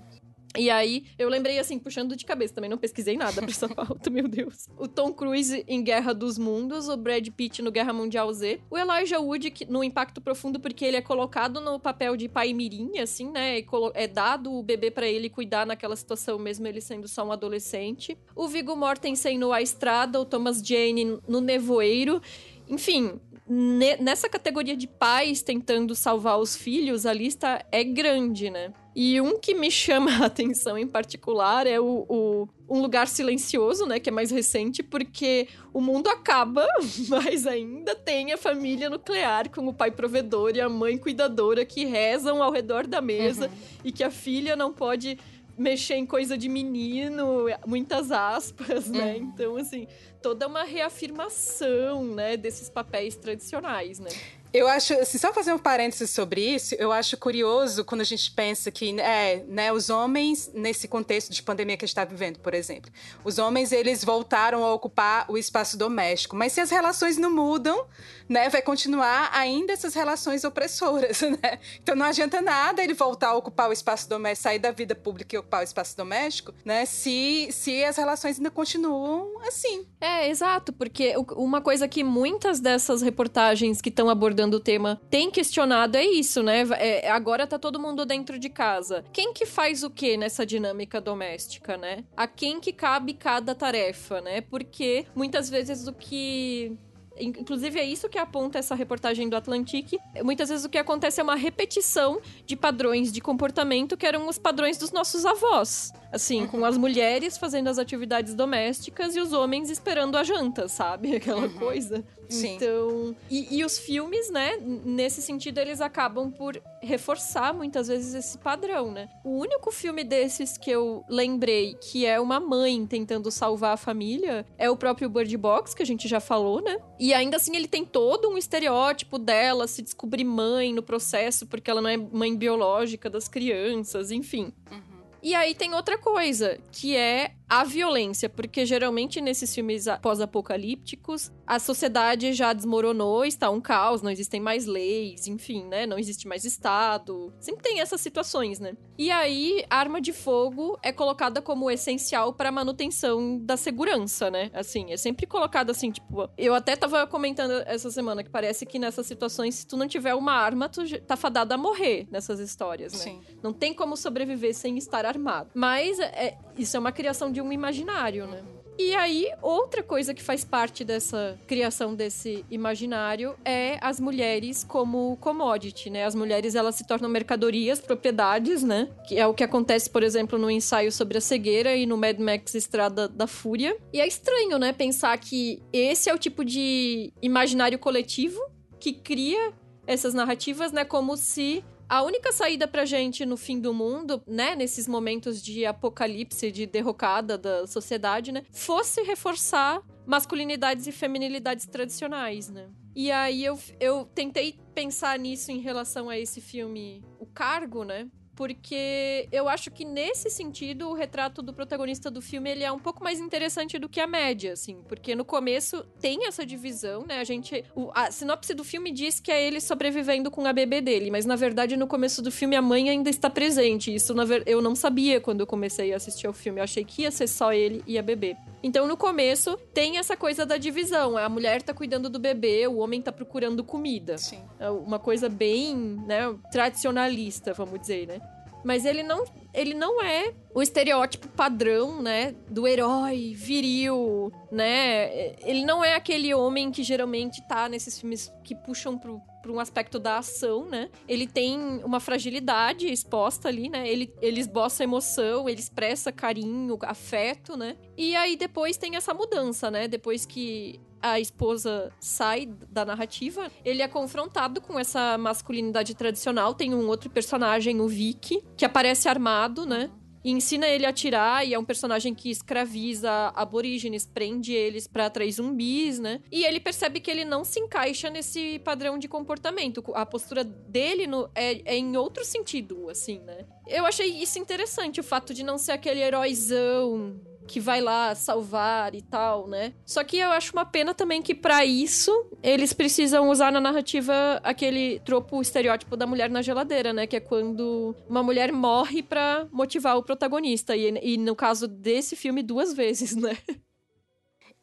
E 0.58 0.70
aí, 0.70 1.06
eu 1.18 1.30
lembrei 1.30 1.60
assim, 1.60 1.78
puxando 1.78 2.16
de 2.16 2.26
cabeça, 2.26 2.54
também 2.54 2.70
não 2.70 2.78
pesquisei 2.78 3.18
nada 3.18 3.42
pra 3.42 3.52
essa 3.52 3.68
pauta, 3.68 4.10
meu 4.12 4.28
Deus. 4.28 4.68
O 4.78 4.88
Tom 4.88 5.14
Cruise 5.14 5.64
em 5.68 5.84
Guerra 5.84 6.14
dos 6.14 6.38
Mundos, 6.38 6.88
o 6.88 6.98
Brad 6.98 7.28
Pitt 7.30 7.62
no 7.62 7.72
Guerra 7.72 7.94
Mundial 7.94 8.32
Z, 8.34 8.62
o 8.70 8.78
Elijah 8.78 9.20
Wood 9.20 9.54
no 9.70 9.84
Impacto 9.84 10.22
Profundo, 10.22 10.60
porque 10.60 10.86
ele 10.86 10.98
é 10.98 11.02
colocado 11.02 11.60
no 11.60 11.80
papel 11.80 12.16
de 12.16 12.28
pai 12.28 12.54
mirim, 12.54 13.00
assim, 13.00 13.30
né? 13.30 13.64
É 13.94 14.08
dado 14.08 14.54
o 14.54 14.64
bebê 14.64 14.90
para 14.90 15.08
ele 15.08 15.30
cuidar 15.30 15.66
naquela 15.66 15.96
situação, 15.96 16.40
mesmo 16.40 16.68
ele 16.68 16.82
sendo 16.82 17.08
só 17.08 17.26
um 17.26 17.32
adolescente. 17.32 18.18
O 18.36 18.48
Viggo 18.48 18.76
Mortensen 18.76 19.38
no 19.38 19.52
A 19.52 19.62
Estrada, 19.62 20.20
o 20.20 20.26
Thomas 20.26 20.62
Jane 20.62 21.20
no 21.28 21.42
Nevoeiro. 21.42 22.22
Enfim, 22.68 23.20
nessa 23.48 24.28
categoria 24.28 24.76
de 24.76 24.88
pais 24.88 25.42
tentando 25.42 25.94
salvar 25.94 26.40
os 26.40 26.56
filhos, 26.56 27.06
a 27.06 27.14
lista 27.14 27.64
é 27.72 27.84
grande, 27.84 28.50
né? 28.50 28.74
E 28.96 29.20
um 29.20 29.38
que 29.38 29.54
me 29.54 29.70
chama 29.70 30.10
a 30.24 30.26
atenção 30.28 30.78
em 30.78 30.88
particular 30.88 31.68
é 31.68 31.80
o, 31.80 32.06
o, 32.08 32.48
Um 32.70 32.82
Lugar 32.82 33.08
Silencioso, 33.08 33.86
né? 33.86 34.00
Que 34.00 34.10
é 34.10 34.12
mais 34.12 34.32
recente, 34.32 34.82
porque 34.82 35.50
o 35.74 35.82
mundo 35.82 36.08
acaba, 36.08 36.66
mas 37.10 37.46
ainda 37.46 37.94
tem 37.94 38.32
a 38.32 38.38
família 38.38 38.90
nuclear 38.90 39.50
com 39.50 39.68
o 39.68 39.74
pai 39.74 39.92
provedor 39.92 40.56
e 40.56 40.62
a 40.62 40.70
mãe 40.70 40.98
cuidadora 40.98 41.66
que 41.66 41.84
rezam 41.84 42.42
ao 42.42 42.52
redor 42.52 42.88
da 42.88 43.02
mesa 43.02 43.48
uhum. 43.48 43.54
e 43.84 43.92
que 43.92 44.04
a 44.04 44.10
filha 44.10 44.56
não 44.56 44.72
pode 44.72 45.18
mexer 45.58 45.96
em 45.96 46.06
coisa 46.06 46.38
de 46.38 46.50
menino, 46.50 47.46
muitas 47.66 48.12
aspas, 48.12 48.88
né? 48.88 49.16
Uhum. 49.16 49.24
Então, 49.24 49.58
assim, 49.58 49.88
toda 50.22 50.48
uma 50.48 50.64
reafirmação, 50.64 52.04
né, 52.04 52.36
desses 52.36 52.70
papéis 52.70 53.16
tradicionais, 53.16 54.00
né? 54.00 54.10
Eu 54.56 54.70
acho, 54.70 54.94
assim, 54.94 55.18
só 55.18 55.34
fazer 55.34 55.52
um 55.52 55.58
parênteses 55.58 56.12
sobre 56.12 56.40
isso, 56.40 56.76
eu 56.76 56.90
acho 56.90 57.18
curioso 57.18 57.84
quando 57.84 58.00
a 58.00 58.06
gente 58.06 58.32
pensa 58.32 58.72
que, 58.72 58.98
é, 59.02 59.44
né, 59.50 59.74
os 59.74 59.90
homens, 59.90 60.50
nesse 60.54 60.88
contexto 60.88 61.34
de 61.34 61.44
pandemia 61.44 61.76
que 61.76 61.84
a 61.84 61.86
gente 61.86 61.92
está 61.92 62.06
vivendo, 62.06 62.40
por 62.40 62.54
exemplo, 62.54 62.90
os 63.22 63.38
homens, 63.38 63.74
eles 63.74 64.02
voltaram 64.02 64.64
a 64.64 64.74
ocupar 64.74 65.30
o 65.30 65.38
espaço 65.38 65.78
doméstico. 65.78 66.38
Mas 66.38 66.54
se 66.54 66.62
as 66.62 66.72
relações 66.72 67.18
não 67.18 67.30
mudam, 67.36 67.86
né, 68.30 68.48
vai 68.48 68.62
continuar 68.62 69.30
ainda 69.34 69.74
essas 69.74 69.94
relações 69.94 70.46
opressoras, 70.46 71.20
né? 71.44 71.60
Então 71.84 71.94
não 71.94 72.06
adianta 72.06 72.40
nada 72.40 72.82
ele 72.82 72.94
voltar 72.94 73.32
a 73.32 73.36
ocupar 73.36 73.70
o 73.70 73.74
espaço 73.74 74.08
doméstico, 74.08 74.44
sair 74.44 74.60
da 74.60 74.72
vida 74.72 74.96
pública 74.96 75.36
e 75.36 75.40
ocupar 75.40 75.60
o 75.60 75.64
espaço 75.66 75.98
doméstico, 75.98 76.54
né, 76.64 76.86
se, 76.86 77.50
se 77.52 77.84
as 77.84 77.98
relações 77.98 78.38
ainda 78.38 78.50
continuam 78.50 79.38
assim. 79.46 79.86
É, 80.00 80.30
exato, 80.30 80.72
porque 80.72 81.14
uma 81.36 81.60
coisa 81.60 81.90
que 81.90 82.06
muitas 82.06 82.62
dessas 82.62 83.02
reportagens 83.02 83.82
que 83.82 83.90
estão 83.90 84.10
abordando 84.10 84.45
abordando 84.46 84.58
o 84.58 84.60
tema 84.60 85.02
tem 85.10 85.32
questionado 85.32 85.98
é 85.98 86.06
isso, 86.06 86.44
né? 86.44 86.64
É, 86.78 87.10
agora 87.10 87.48
tá 87.48 87.58
todo 87.58 87.80
mundo 87.80 88.06
dentro 88.06 88.38
de 88.38 88.50
casa. 88.50 89.04
Quem 89.12 89.34
que 89.34 89.46
faz 89.46 89.84
o 89.84 89.90
que 89.90 90.18
nessa 90.18 90.46
dinâmica 90.46 91.02
doméstica, 91.02 91.78
né? 91.78 92.04
A 92.16 92.28
quem 92.28 92.60
que 92.60 92.72
cabe 92.72 93.14
cada 93.14 93.56
tarefa, 93.56 94.22
né? 94.22 94.42
Porque 94.42 95.06
muitas 95.16 95.50
vezes 95.50 95.88
o 95.88 95.94
que 95.94 96.78
Inclusive, 97.18 97.80
é 97.80 97.86
isso 97.86 98.10
que 98.10 98.18
aponta 98.18 98.60
essa 98.60 98.76
reportagem 98.76 99.30
do 99.30 99.36
Atlantic. 99.36 99.94
Muitas 100.24 100.50
vezes 100.50 100.66
o 100.66 100.70
que 100.70 100.78
acontece 100.78 101.22
é 101.22 101.24
uma 101.24 101.36
repetição 101.36 102.20
de 102.46 102.56
padrões 102.56 103.12
de 103.12 103.22
comportamento 103.22 103.96
que 103.96 104.06
eram 104.06 104.28
os 104.28 104.38
padrões 104.38 104.78
dos 104.78 104.92
nossos 104.92 105.26
avós. 105.26 105.94
Assim, 106.12 106.46
com 106.48 106.64
as 106.66 106.78
mulheres 106.78 107.38
fazendo 107.38 107.68
as 107.68 107.78
atividades 107.78 108.34
domésticas 108.34 109.16
e 109.16 109.22
os 109.22 109.34
homens 109.34 109.70
esperando 109.70 110.18
a 110.18 110.24
janta, 110.24 110.68
sabe? 110.68 111.16
Aquela 111.16 111.48
uhum. 111.48 111.54
coisa. 111.54 112.04
Sim. 112.30 112.56
Então. 112.56 113.16
E, 113.30 113.58
e, 113.58 113.66
os 113.66 113.78
filmes, 113.78 114.30
né? 114.30 114.58
Nesse 114.62 115.22
sentido, 115.22 115.60
eles 115.60 115.82
acabam 115.82 116.32
por 116.32 116.62
reforçar 116.82 117.54
muitas 117.54 117.88
vezes 117.88 118.14
esse 118.14 118.38
padrão, 118.38 118.92
né? 118.92 119.10
O 119.24 119.38
único 119.40 119.72
filme 119.72 120.04
desses 120.04 120.58
que 120.58 120.70
eu 120.70 121.04
lembrei 121.10 121.76
que 121.76 122.06
é 122.06 122.20
uma 122.20 122.40
mãe 122.40 122.86
tentando 122.86 123.32
salvar 123.32 123.74
a 123.74 123.78
família 123.78 124.46
é 124.58 124.70
o 124.70 124.78
próprio 124.78 125.10
Bird 125.10 125.36
Box, 125.38 125.74
que 125.74 125.84
a 125.84 125.86
gente 125.86 126.08
já 126.08 126.20
falou, 126.20 126.62
né? 126.62 126.78
E 127.00 127.14
ainda 127.14 127.38
assim 127.38 127.56
ele 127.56 127.68
tem 127.68 127.86
todo 127.86 128.30
um 128.30 128.38
estereótipo 128.38 129.18
dela 129.18 129.68
se 129.68 129.82
descobrir 129.82 130.24
mãe 130.24 130.74
no 130.74 130.84
processo, 130.84 131.46
porque 131.48 131.70
ela 131.70 131.82
não 131.82 131.90
é 131.90 131.98
mãe 131.98 132.36
biológica 132.36 133.10
das 133.10 133.28
crianças, 133.28 134.12
enfim. 134.12 134.54
Uhum. 134.72 134.96
E 135.26 135.34
aí 135.34 135.56
tem 135.56 135.74
outra 135.74 135.98
coisa, 135.98 136.60
que 136.72 136.96
é 136.96 137.32
a 137.50 137.64
violência, 137.64 138.30
porque 138.30 138.66
geralmente 138.66 139.22
nesses 139.22 139.54
filmes 139.54 139.86
pós-apocalípticos, 140.02 141.32
a 141.46 141.60
sociedade 141.60 142.34
já 142.34 142.54
desmoronou, 142.54 143.24
está 143.26 143.50
um 143.50 143.62
caos, 143.62 144.02
não 144.02 144.10
existem 144.10 144.42
mais 144.42 144.66
leis, 144.66 145.28
enfim, 145.28 145.66
né? 145.66 145.86
Não 145.86 145.98
existe 145.98 146.28
mais 146.28 146.44
Estado. 146.44 147.34
Sempre 147.40 147.64
tem 147.64 147.80
essas 147.80 148.02
situações, 148.02 148.60
né? 148.60 148.76
E 148.98 149.12
aí, 149.12 149.64
a 149.70 149.78
arma 149.78 150.00
de 150.00 150.14
fogo 150.14 150.78
é 150.82 150.92
colocada 150.92 151.42
como 151.42 151.70
essencial 151.70 152.34
para 152.34 152.50
a 152.50 152.52
manutenção 152.52 153.38
da 153.40 153.58
segurança, 153.58 154.32
né? 154.32 154.50
Assim, 154.54 154.92
é 154.92 154.98
sempre 154.98 155.26
colocado 155.26 155.70
assim, 155.70 155.92
tipo, 155.92 156.30
eu 156.38 156.54
até 156.54 156.76
tava 156.76 157.06
comentando 157.06 157.64
essa 157.66 157.92
semana 157.92 158.24
que 158.24 158.30
parece 158.30 158.66
que 158.66 158.80
nessas 158.80 159.06
situações, 159.06 159.56
se 159.56 159.68
tu 159.68 159.78
não 159.78 159.88
tiver 159.88 160.16
uma 160.16 160.34
arma, 160.34 160.70
tu 160.70 160.82
tá 161.02 161.16
fadado 161.16 161.54
a 161.54 161.58
morrer 161.58 162.08
nessas 162.10 162.40
histórias, 162.40 162.94
né? 162.94 163.00
Sim. 163.00 163.22
Não 163.44 163.54
tem 163.54 163.74
como 163.74 163.98
sobreviver 163.98 164.56
sem 164.56 164.78
estar 164.78 165.06
armado. 165.06 165.52
Mas 165.54 166.00
é, 166.00 166.38
isso 166.58 166.76
é 166.78 166.80
uma 166.80 166.92
criação 166.92 167.32
de 167.32 167.42
um 167.42 167.52
imaginário, 167.52 168.28
né? 168.28 168.44
E 168.78 168.94
aí, 168.94 169.32
outra 169.42 169.82
coisa 169.82 170.14
que 170.14 170.22
faz 170.22 170.44
parte 170.44 170.84
dessa 170.84 171.40
criação 171.48 171.96
desse 171.96 172.44
imaginário 172.52 173.34
é 173.46 173.78
as 173.82 174.02
mulheres 174.02 174.66
como 174.66 175.16
commodity, 175.22 175.90
né? 175.90 176.04
As 176.04 176.14
mulheres, 176.14 176.56
elas 176.56 176.76
se 176.76 176.86
tornam 176.86 177.10
mercadorias, 177.10 177.80
propriedades, 177.80 178.64
né? 178.64 178.90
Que 179.08 179.18
é 179.18 179.26
o 179.26 179.34
que 179.34 179.46
acontece, 179.46 179.90
por 179.90 180.04
exemplo, 180.04 180.38
no 180.38 180.52
ensaio 180.52 180.92
sobre 180.92 181.18
a 181.18 181.22
cegueira 181.22 181.74
e 181.74 181.86
no 181.86 181.98
Mad 181.98 182.20
Max 182.20 182.54
Estrada 182.54 183.08
da 183.08 183.28
Fúria. 183.28 183.78
E 183.94 184.02
é 184.02 184.08
estranho, 184.08 184.60
né? 184.60 184.74
Pensar 184.74 185.18
que 185.20 185.62
esse 185.72 186.10
é 186.10 186.14
o 186.14 186.20
tipo 186.20 186.44
de 186.44 187.14
imaginário 187.22 187.80
coletivo 187.80 188.42
que 188.78 188.92
cria 188.92 189.54
essas 189.88 190.14
narrativas, 190.14 190.74
né? 190.74 190.84
Como 190.84 191.16
se 191.16 191.64
a 191.88 192.04
única 192.04 192.32
saída 192.32 192.68
pra 192.68 192.86
gente 192.86 193.26
no 193.26 193.38
fim 193.38 193.60
do 193.60 193.74
mundo, 193.74 194.22
né, 194.28 194.56
nesses 194.56 194.88
momentos 194.88 195.42
de 195.42 195.66
apocalipse, 195.66 196.52
de 196.52 196.66
derrocada 196.66 197.38
da 197.38 197.68
sociedade, 197.68 198.32
né, 198.32 198.44
fosse 198.52 199.02
reforçar 199.04 199.82
masculinidades 200.06 200.88
e 200.88 200.92
feminilidades 200.92 201.66
tradicionais, 201.66 202.50
né? 202.50 202.70
E 202.96 203.12
aí 203.12 203.44
eu, 203.44 203.60
eu 203.80 204.06
tentei 204.16 204.58
pensar 204.74 205.20
nisso 205.20 205.52
em 205.52 205.60
relação 205.60 206.10
a 206.10 206.18
esse 206.18 206.40
filme 206.40 207.04
O 207.20 207.26
Cargo, 207.26 207.84
né? 207.84 208.08
Porque 208.36 209.28
eu 209.32 209.48
acho 209.48 209.72
que 209.72 209.86
nesse 209.86 210.30
sentido 210.30 210.90
o 210.90 210.94
retrato 210.94 211.42
do 211.42 211.54
protagonista 211.54 212.12
do 212.12 212.22
filme 212.22 212.52
ele 212.52 212.64
é 212.64 212.72
um 212.72 212.80
pouco 212.80 213.04
mais 213.04 213.20
interessante 213.20 213.80
do 213.80 213.88
que 213.88 214.00
a 214.00 214.08
média, 214.08 214.54
assim, 214.54 214.82
porque 214.88 215.16
no 215.16 215.24
começo 215.24 215.86
tem 216.00 216.28
essa 216.28 216.46
divisão, 216.46 217.06
né? 217.08 217.20
A 217.20 217.24
gente, 217.24 217.64
o, 217.74 217.90
a 217.94 218.12
sinopse 218.12 218.54
do 218.54 218.64
filme 218.64 218.92
diz 218.92 219.20
que 219.20 219.32
é 219.32 219.42
ele 219.42 219.62
sobrevivendo 219.62 220.30
com 220.30 220.46
a 220.46 220.52
bebê 220.52 220.82
dele, 220.82 221.10
mas 221.10 221.26
na 221.26 221.36
verdade 221.36 221.78
no 221.78 221.88
começo 221.88 222.22
do 222.22 222.32
filme 222.32 222.56
a 222.56 222.62
mãe 222.62 222.90
ainda 222.90 223.10
está 223.10 223.30
presente. 223.30 223.94
Isso 223.94 224.14
na 224.14 224.26
ver, 224.26 224.44
eu 224.46 224.62
não 224.62 224.76
sabia 224.76 225.22
quando 225.22 225.40
eu 225.40 225.48
comecei 225.48 225.94
a 225.94 225.98
assistir 225.98 226.28
ao 226.28 226.34
filme, 226.34 226.60
eu 226.60 226.64
achei 226.64 226.84
que 226.84 227.04
ia 227.04 227.12
ser 227.12 227.28
só 227.28 227.54
ele 227.54 227.84
e 227.88 227.98
a 227.98 228.04
bebê. 228.04 228.36
Então 228.62 228.88
no 228.88 228.98
começo 228.98 229.58
tem 229.74 229.98
essa 229.98 230.18
coisa 230.18 230.46
da 230.46 230.58
divisão, 230.58 231.18
a 231.18 231.30
mulher 231.30 231.62
tá 231.62 231.74
cuidando 231.74 232.10
do 232.10 232.20
bebê, 232.20 232.68
o 232.68 232.78
homem 232.78 233.02
tá 233.02 233.12
procurando 233.12 233.64
comida. 233.64 234.18
Sim. 234.18 234.42
É 234.60 234.70
uma 234.70 235.00
coisa 235.00 235.30
bem, 235.30 235.76
né, 236.06 236.36
tradicionalista, 236.52 237.54
vamos 237.54 237.80
dizer, 237.80 238.08
né? 238.08 238.20
Mas 238.66 238.84
ele 238.84 239.04
não, 239.04 239.24
ele 239.54 239.76
não 239.76 240.02
é 240.02 240.34
o 240.56 240.62
estereótipo 240.62 241.28
padrão, 241.28 242.02
né, 242.02 242.34
do 242.50 242.68
herói 242.68 243.36
viril, 243.36 244.32
né? 244.52 245.36
Ele 245.48 245.64
não 245.64 245.86
é 245.86 245.94
aquele 245.94 246.34
homem 246.34 246.72
que 246.72 246.82
geralmente 246.82 247.48
tá 247.48 247.70
nesses 247.70 248.00
filmes 248.00 248.34
que 248.44 248.56
puxam 248.56 248.98
pro 248.98 249.22
um 249.48 249.60
aspecto 249.60 250.00
da 250.00 250.18
ação, 250.18 250.66
né? 250.66 250.90
Ele 251.08 251.28
tem 251.28 251.60
uma 251.84 252.00
fragilidade 252.00 252.88
exposta 252.92 253.48
ali, 253.48 253.70
né? 253.70 253.88
Ele, 253.88 254.12
ele 254.20 254.40
esboça 254.40 254.84
emoção, 254.84 255.48
ele 255.48 255.60
expressa 255.60 256.12
carinho, 256.12 256.80
afeto, 256.82 257.56
né? 257.56 257.78
E 257.96 258.16
aí 258.16 258.36
depois 258.36 258.76
tem 258.76 258.96
essa 258.96 259.14
mudança, 259.14 259.70
né? 259.70 259.88
Depois 259.88 260.26
que 260.26 260.80
a 261.06 261.20
esposa 261.20 261.92
sai 262.00 262.48
da 262.70 262.84
narrativa, 262.84 263.52
ele 263.64 263.84
é 263.84 263.88
confrontado 263.88 264.60
com 264.60 264.80
essa 264.80 265.18
masculinidade 265.20 265.94
tradicional. 265.94 266.56
Tem 266.56 266.74
um 266.74 266.88
outro 266.88 267.12
personagem, 267.12 267.80
o 267.80 267.88
Vicky, 267.88 268.42
que 268.58 268.66
aparece 268.66 269.08
armado, 269.08 269.66
né? 269.66 269.92
E 270.24 270.32
ensina 270.32 270.66
ele 270.66 270.88
a 270.88 270.90
atirar, 270.90 271.48
e 271.48 271.54
é 271.54 271.60
um 271.60 271.64
personagem 271.64 272.16
que 272.16 272.32
escraviza 272.32 273.32
aborígenes, 273.36 274.08
prende 274.08 274.54
eles 274.54 274.88
para 274.88 275.06
atrair 275.06 275.32
zumbis, 275.32 276.00
né? 276.00 276.20
E 276.32 276.44
ele 276.44 276.60
percebe 276.60 277.00
que 277.00 277.12
ele 277.12 277.24
não 277.24 277.44
se 277.44 277.60
encaixa 277.60 278.10
nesse 278.10 278.58
padrão 278.66 278.98
de 278.98 279.08
comportamento. 279.08 279.84
A 279.94 280.04
postura 280.04 280.44
dele 280.44 281.06
no, 281.06 281.30
é, 281.36 281.62
é 281.66 281.78
em 281.78 281.96
outro 281.96 282.26
sentido, 282.26 282.90
assim, 282.90 283.20
né? 283.20 283.46
Eu 283.68 283.86
achei 283.86 284.08
isso 284.08 284.40
interessante, 284.40 285.00
o 285.00 285.04
fato 285.04 285.32
de 285.32 285.44
não 285.44 285.60
ser 285.60 285.74
aquele 285.74 286.00
heróizão 286.00 287.22
que 287.48 287.60
vai 287.60 287.82
lá 287.82 288.14
salvar 288.16 288.94
e 288.96 289.02
tal, 289.02 289.48
né? 289.48 289.74
Só 289.86 290.04
que 290.04 290.18
eu 290.18 290.30
acho 290.32 290.54
uma 290.54 290.66
pena 290.66 290.94
também 290.94 291.22
que 291.22 291.36
para 291.36 291.66
isso 291.66 292.12
eles 292.42 292.74
precisam 292.74 293.30
usar 293.30 293.52
na 293.52 293.62
narrativa 293.62 294.40
aquele 294.44 295.00
tropo 295.00 295.42
estereótipo 295.42 295.96
da 295.96 296.08
mulher 296.08 296.30
na 296.30 296.42
geladeira, 296.42 296.94
né? 296.94 297.08
Que 297.08 297.18
é 297.18 297.20
quando 297.20 297.96
uma 298.10 298.24
mulher 298.24 298.52
morre 298.52 299.02
para 299.02 299.48
motivar 299.52 299.98
o 299.98 300.04
protagonista. 300.04 300.76
E, 300.76 301.00
e 301.02 301.18
no 301.18 301.36
caso 301.36 301.68
desse 301.68 302.16
filme, 302.16 302.42
duas 302.42 302.74
vezes, 302.74 303.16
né? 303.18 303.38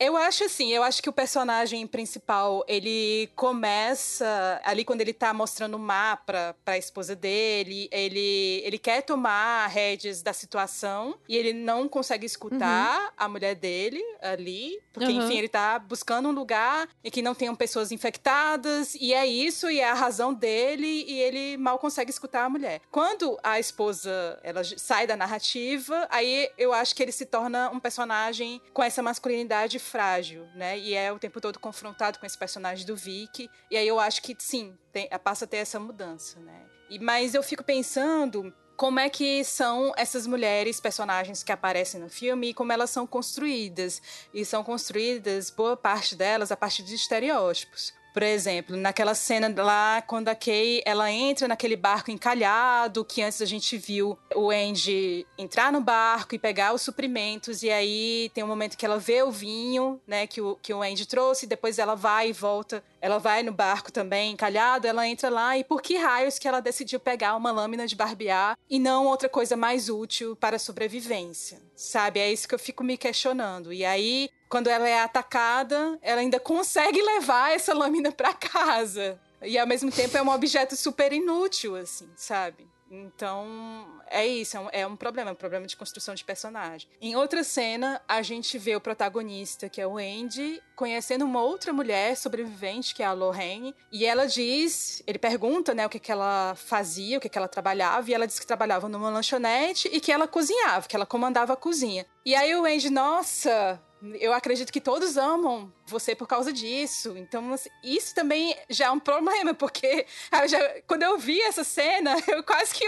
Eu 0.02 0.16
acho 0.16 0.42
assim, 0.42 0.72
eu 0.72 0.82
acho 0.82 1.00
que 1.00 1.08
o 1.08 1.12
personagem 1.12 1.86
principal, 1.86 2.64
ele 2.66 3.30
começa 3.36 4.60
ali 4.64 4.84
quando 4.84 5.00
ele 5.00 5.12
tá 5.12 5.32
mostrando 5.32 5.76
o 5.76 5.78
mapa 5.78 6.56
pra 6.64 6.76
esposa 6.76 7.14
dele, 7.14 7.88
ele, 7.92 8.62
ele 8.64 8.78
quer 8.78 9.02
tomar 9.02 9.68
rédeas 9.68 10.20
da 10.20 10.32
situação 10.32 11.14
e 11.28 11.36
ele 11.36 11.52
não 11.52 11.86
consegue 11.86 12.26
escutar 12.26 13.00
uhum. 13.00 13.10
a 13.16 13.28
mulher 13.28 13.54
dele 13.54 14.02
ali, 14.20 14.76
porque 14.92 15.12
uhum. 15.12 15.22
enfim, 15.24 15.38
ele 15.38 15.48
tá 15.48 15.78
buscando 15.78 16.28
um 16.28 16.32
lugar 16.32 16.88
em 17.04 17.08
que 17.08 17.22
não 17.22 17.32
tenham 17.32 17.54
pessoas 17.54 17.92
infectadas 17.92 18.96
e 18.96 19.14
é 19.14 19.24
isso 19.24 19.70
e 19.70 19.78
é 19.78 19.88
a 19.88 19.94
razão 19.94 20.34
dele 20.34 21.04
e 21.06 21.20
ele 21.20 21.56
mal 21.56 21.78
consegue 21.78 22.10
escutar 22.10 22.46
a 22.46 22.50
mulher. 22.50 22.80
Quando 22.90 23.38
a 23.40 23.60
esposa, 23.60 24.36
ela 24.42 24.64
sai 24.64 25.06
da 25.06 25.16
narrativa, 25.16 26.08
aí 26.10 26.50
eu 26.58 26.72
acho 26.72 26.92
que 26.92 27.04
ele 27.04 27.12
se 27.12 27.24
torna 27.24 27.70
um 27.70 27.78
personagem 27.78 28.60
com 28.72 28.82
essa 28.82 29.00
masculinidade 29.00 29.78
frágil, 29.92 30.48
né? 30.54 30.78
E 30.78 30.94
é 30.94 31.12
o 31.12 31.18
tempo 31.18 31.38
todo 31.38 31.58
confrontado 31.60 32.18
com 32.18 32.24
esse 32.24 32.36
personagem 32.36 32.86
do 32.86 32.96
Vic. 32.96 33.50
E 33.70 33.76
aí 33.76 33.86
eu 33.86 34.00
acho 34.00 34.22
que 34.22 34.34
sim, 34.38 34.74
tem, 34.90 35.06
passa 35.22 35.44
a 35.44 35.48
ter 35.48 35.58
essa 35.58 35.78
mudança, 35.78 36.40
né? 36.40 36.62
E, 36.88 36.98
mas 36.98 37.34
eu 37.34 37.42
fico 37.42 37.62
pensando 37.62 38.52
como 38.74 38.98
é 38.98 39.10
que 39.10 39.44
são 39.44 39.92
essas 39.96 40.26
mulheres, 40.26 40.80
personagens 40.80 41.42
que 41.42 41.52
aparecem 41.52 42.00
no 42.00 42.08
filme 42.08 42.48
e 42.48 42.54
como 42.54 42.72
elas 42.72 42.88
são 42.88 43.06
construídas. 43.06 44.00
E 44.32 44.44
são 44.44 44.64
construídas, 44.64 45.50
boa 45.50 45.76
parte 45.76 46.16
delas, 46.16 46.50
a 46.50 46.56
partir 46.56 46.82
de 46.82 46.94
estereótipos. 46.94 47.92
Por 48.12 48.22
exemplo, 48.22 48.76
naquela 48.76 49.14
cena 49.14 49.52
lá, 49.62 50.02
quando 50.02 50.28
a 50.28 50.34
Kay 50.34 50.82
ela 50.84 51.10
entra 51.10 51.48
naquele 51.48 51.76
barco 51.76 52.10
encalhado, 52.10 53.04
que 53.04 53.22
antes 53.22 53.40
a 53.40 53.46
gente 53.46 53.78
viu 53.78 54.18
o 54.34 54.50
Andy 54.50 55.26
entrar 55.38 55.72
no 55.72 55.80
barco 55.80 56.34
e 56.34 56.38
pegar 56.38 56.74
os 56.74 56.82
suprimentos, 56.82 57.62
e 57.62 57.70
aí 57.70 58.30
tem 58.34 58.44
um 58.44 58.46
momento 58.46 58.76
que 58.76 58.84
ela 58.84 58.98
vê 58.98 59.22
o 59.22 59.30
vinho, 59.30 60.00
né, 60.06 60.26
que 60.26 60.40
o, 60.40 60.58
que 60.60 60.74
o 60.74 60.82
Andy 60.82 61.06
trouxe, 61.06 61.46
e 61.46 61.48
depois 61.48 61.78
ela 61.78 61.94
vai 61.94 62.28
e 62.28 62.32
volta 62.32 62.82
ela 63.02 63.18
vai 63.18 63.42
no 63.42 63.50
barco 63.50 63.90
também, 63.90 64.30
encalhado, 64.30 64.86
ela 64.86 65.06
entra 65.08 65.28
lá 65.28 65.58
e 65.58 65.64
por 65.64 65.82
que 65.82 65.96
raios 65.96 66.38
que 66.38 66.46
ela 66.46 66.60
decidiu 66.60 67.00
pegar 67.00 67.34
uma 67.34 67.50
lâmina 67.50 67.84
de 67.84 67.96
barbear 67.96 68.56
e 68.70 68.78
não 68.78 69.08
outra 69.08 69.28
coisa 69.28 69.56
mais 69.56 69.88
útil 69.88 70.36
para 70.36 70.54
a 70.54 70.58
sobrevivência? 70.58 71.60
Sabe? 71.74 72.20
É 72.20 72.32
isso 72.32 72.46
que 72.46 72.54
eu 72.54 72.58
fico 72.58 72.84
me 72.84 72.96
questionando. 72.96 73.72
E 73.72 73.84
aí, 73.84 74.28
quando 74.48 74.68
ela 74.68 74.88
é 74.88 75.00
atacada, 75.00 75.98
ela 76.02 76.20
ainda 76.20 76.38
consegue 76.38 77.00
levar 77.00 77.52
essa 77.52 77.74
lâmina 77.74 78.12
para 78.12 78.32
casa. 78.34 79.18
E 79.40 79.58
ao 79.58 79.66
mesmo 79.66 79.90
tempo 79.90 80.16
é 80.16 80.22
um 80.22 80.30
objeto 80.30 80.76
super 80.76 81.12
inútil, 81.12 81.74
assim, 81.74 82.08
sabe? 82.14 82.68
Então, 82.94 83.86
é 84.10 84.26
isso, 84.26 84.54
é 84.54 84.60
um, 84.60 84.68
é 84.70 84.86
um, 84.86 84.94
problema, 84.94 85.30
é 85.30 85.32
um 85.32 85.36
problema 85.36 85.66
de 85.66 85.74
construção 85.74 86.14
de 86.14 86.22
personagem. 86.22 86.86
Em 87.00 87.16
outra 87.16 87.42
cena, 87.42 88.02
a 88.06 88.20
gente 88.20 88.58
vê 88.58 88.76
o 88.76 88.80
protagonista, 88.82 89.66
que 89.66 89.80
é 89.80 89.86
o 89.86 89.96
Andy, 89.96 90.62
conhecendo 90.76 91.24
uma 91.24 91.40
outra 91.42 91.72
mulher 91.72 92.14
sobrevivente, 92.18 92.94
que 92.94 93.02
é 93.02 93.06
a 93.06 93.12
Lorraine, 93.12 93.74
e 93.90 94.04
ela 94.04 94.26
diz, 94.26 95.02
ele 95.06 95.18
pergunta, 95.18 95.72
né, 95.72 95.86
o 95.86 95.88
que, 95.88 95.98
que 95.98 96.12
ela 96.12 96.54
fazia, 96.54 97.16
o 97.16 97.20
que, 97.20 97.30
que 97.30 97.38
ela 97.38 97.48
trabalhava, 97.48 98.10
e 98.10 98.12
ela 98.12 98.26
diz 98.26 98.38
que 98.38 98.46
trabalhava 98.46 98.90
numa 98.90 99.08
lanchonete 99.08 99.88
e 99.90 99.98
que 99.98 100.12
ela 100.12 100.28
cozinhava, 100.28 100.86
que 100.86 100.94
ela 100.94 101.06
comandava 101.06 101.54
a 101.54 101.56
cozinha. 101.56 102.04
E 102.26 102.34
aí 102.34 102.54
o 102.54 102.66
Andy, 102.66 102.90
nossa, 102.90 103.80
eu 104.20 104.34
acredito 104.34 104.72
que 104.72 104.80
todos 104.80 105.16
amam 105.16 105.72
você 105.92 106.14
por 106.14 106.26
causa 106.26 106.52
disso. 106.52 107.16
Então, 107.16 107.52
assim, 107.52 107.70
isso 107.84 108.14
também 108.14 108.56
já 108.68 108.86
é 108.86 108.90
um 108.90 108.98
problema, 108.98 109.54
porque 109.54 110.06
eu 110.32 110.48
já, 110.48 110.80
quando 110.86 111.02
eu 111.02 111.18
vi 111.18 111.40
essa 111.42 111.62
cena, 111.62 112.16
eu 112.26 112.42
quase 112.42 112.74
que 112.74 112.84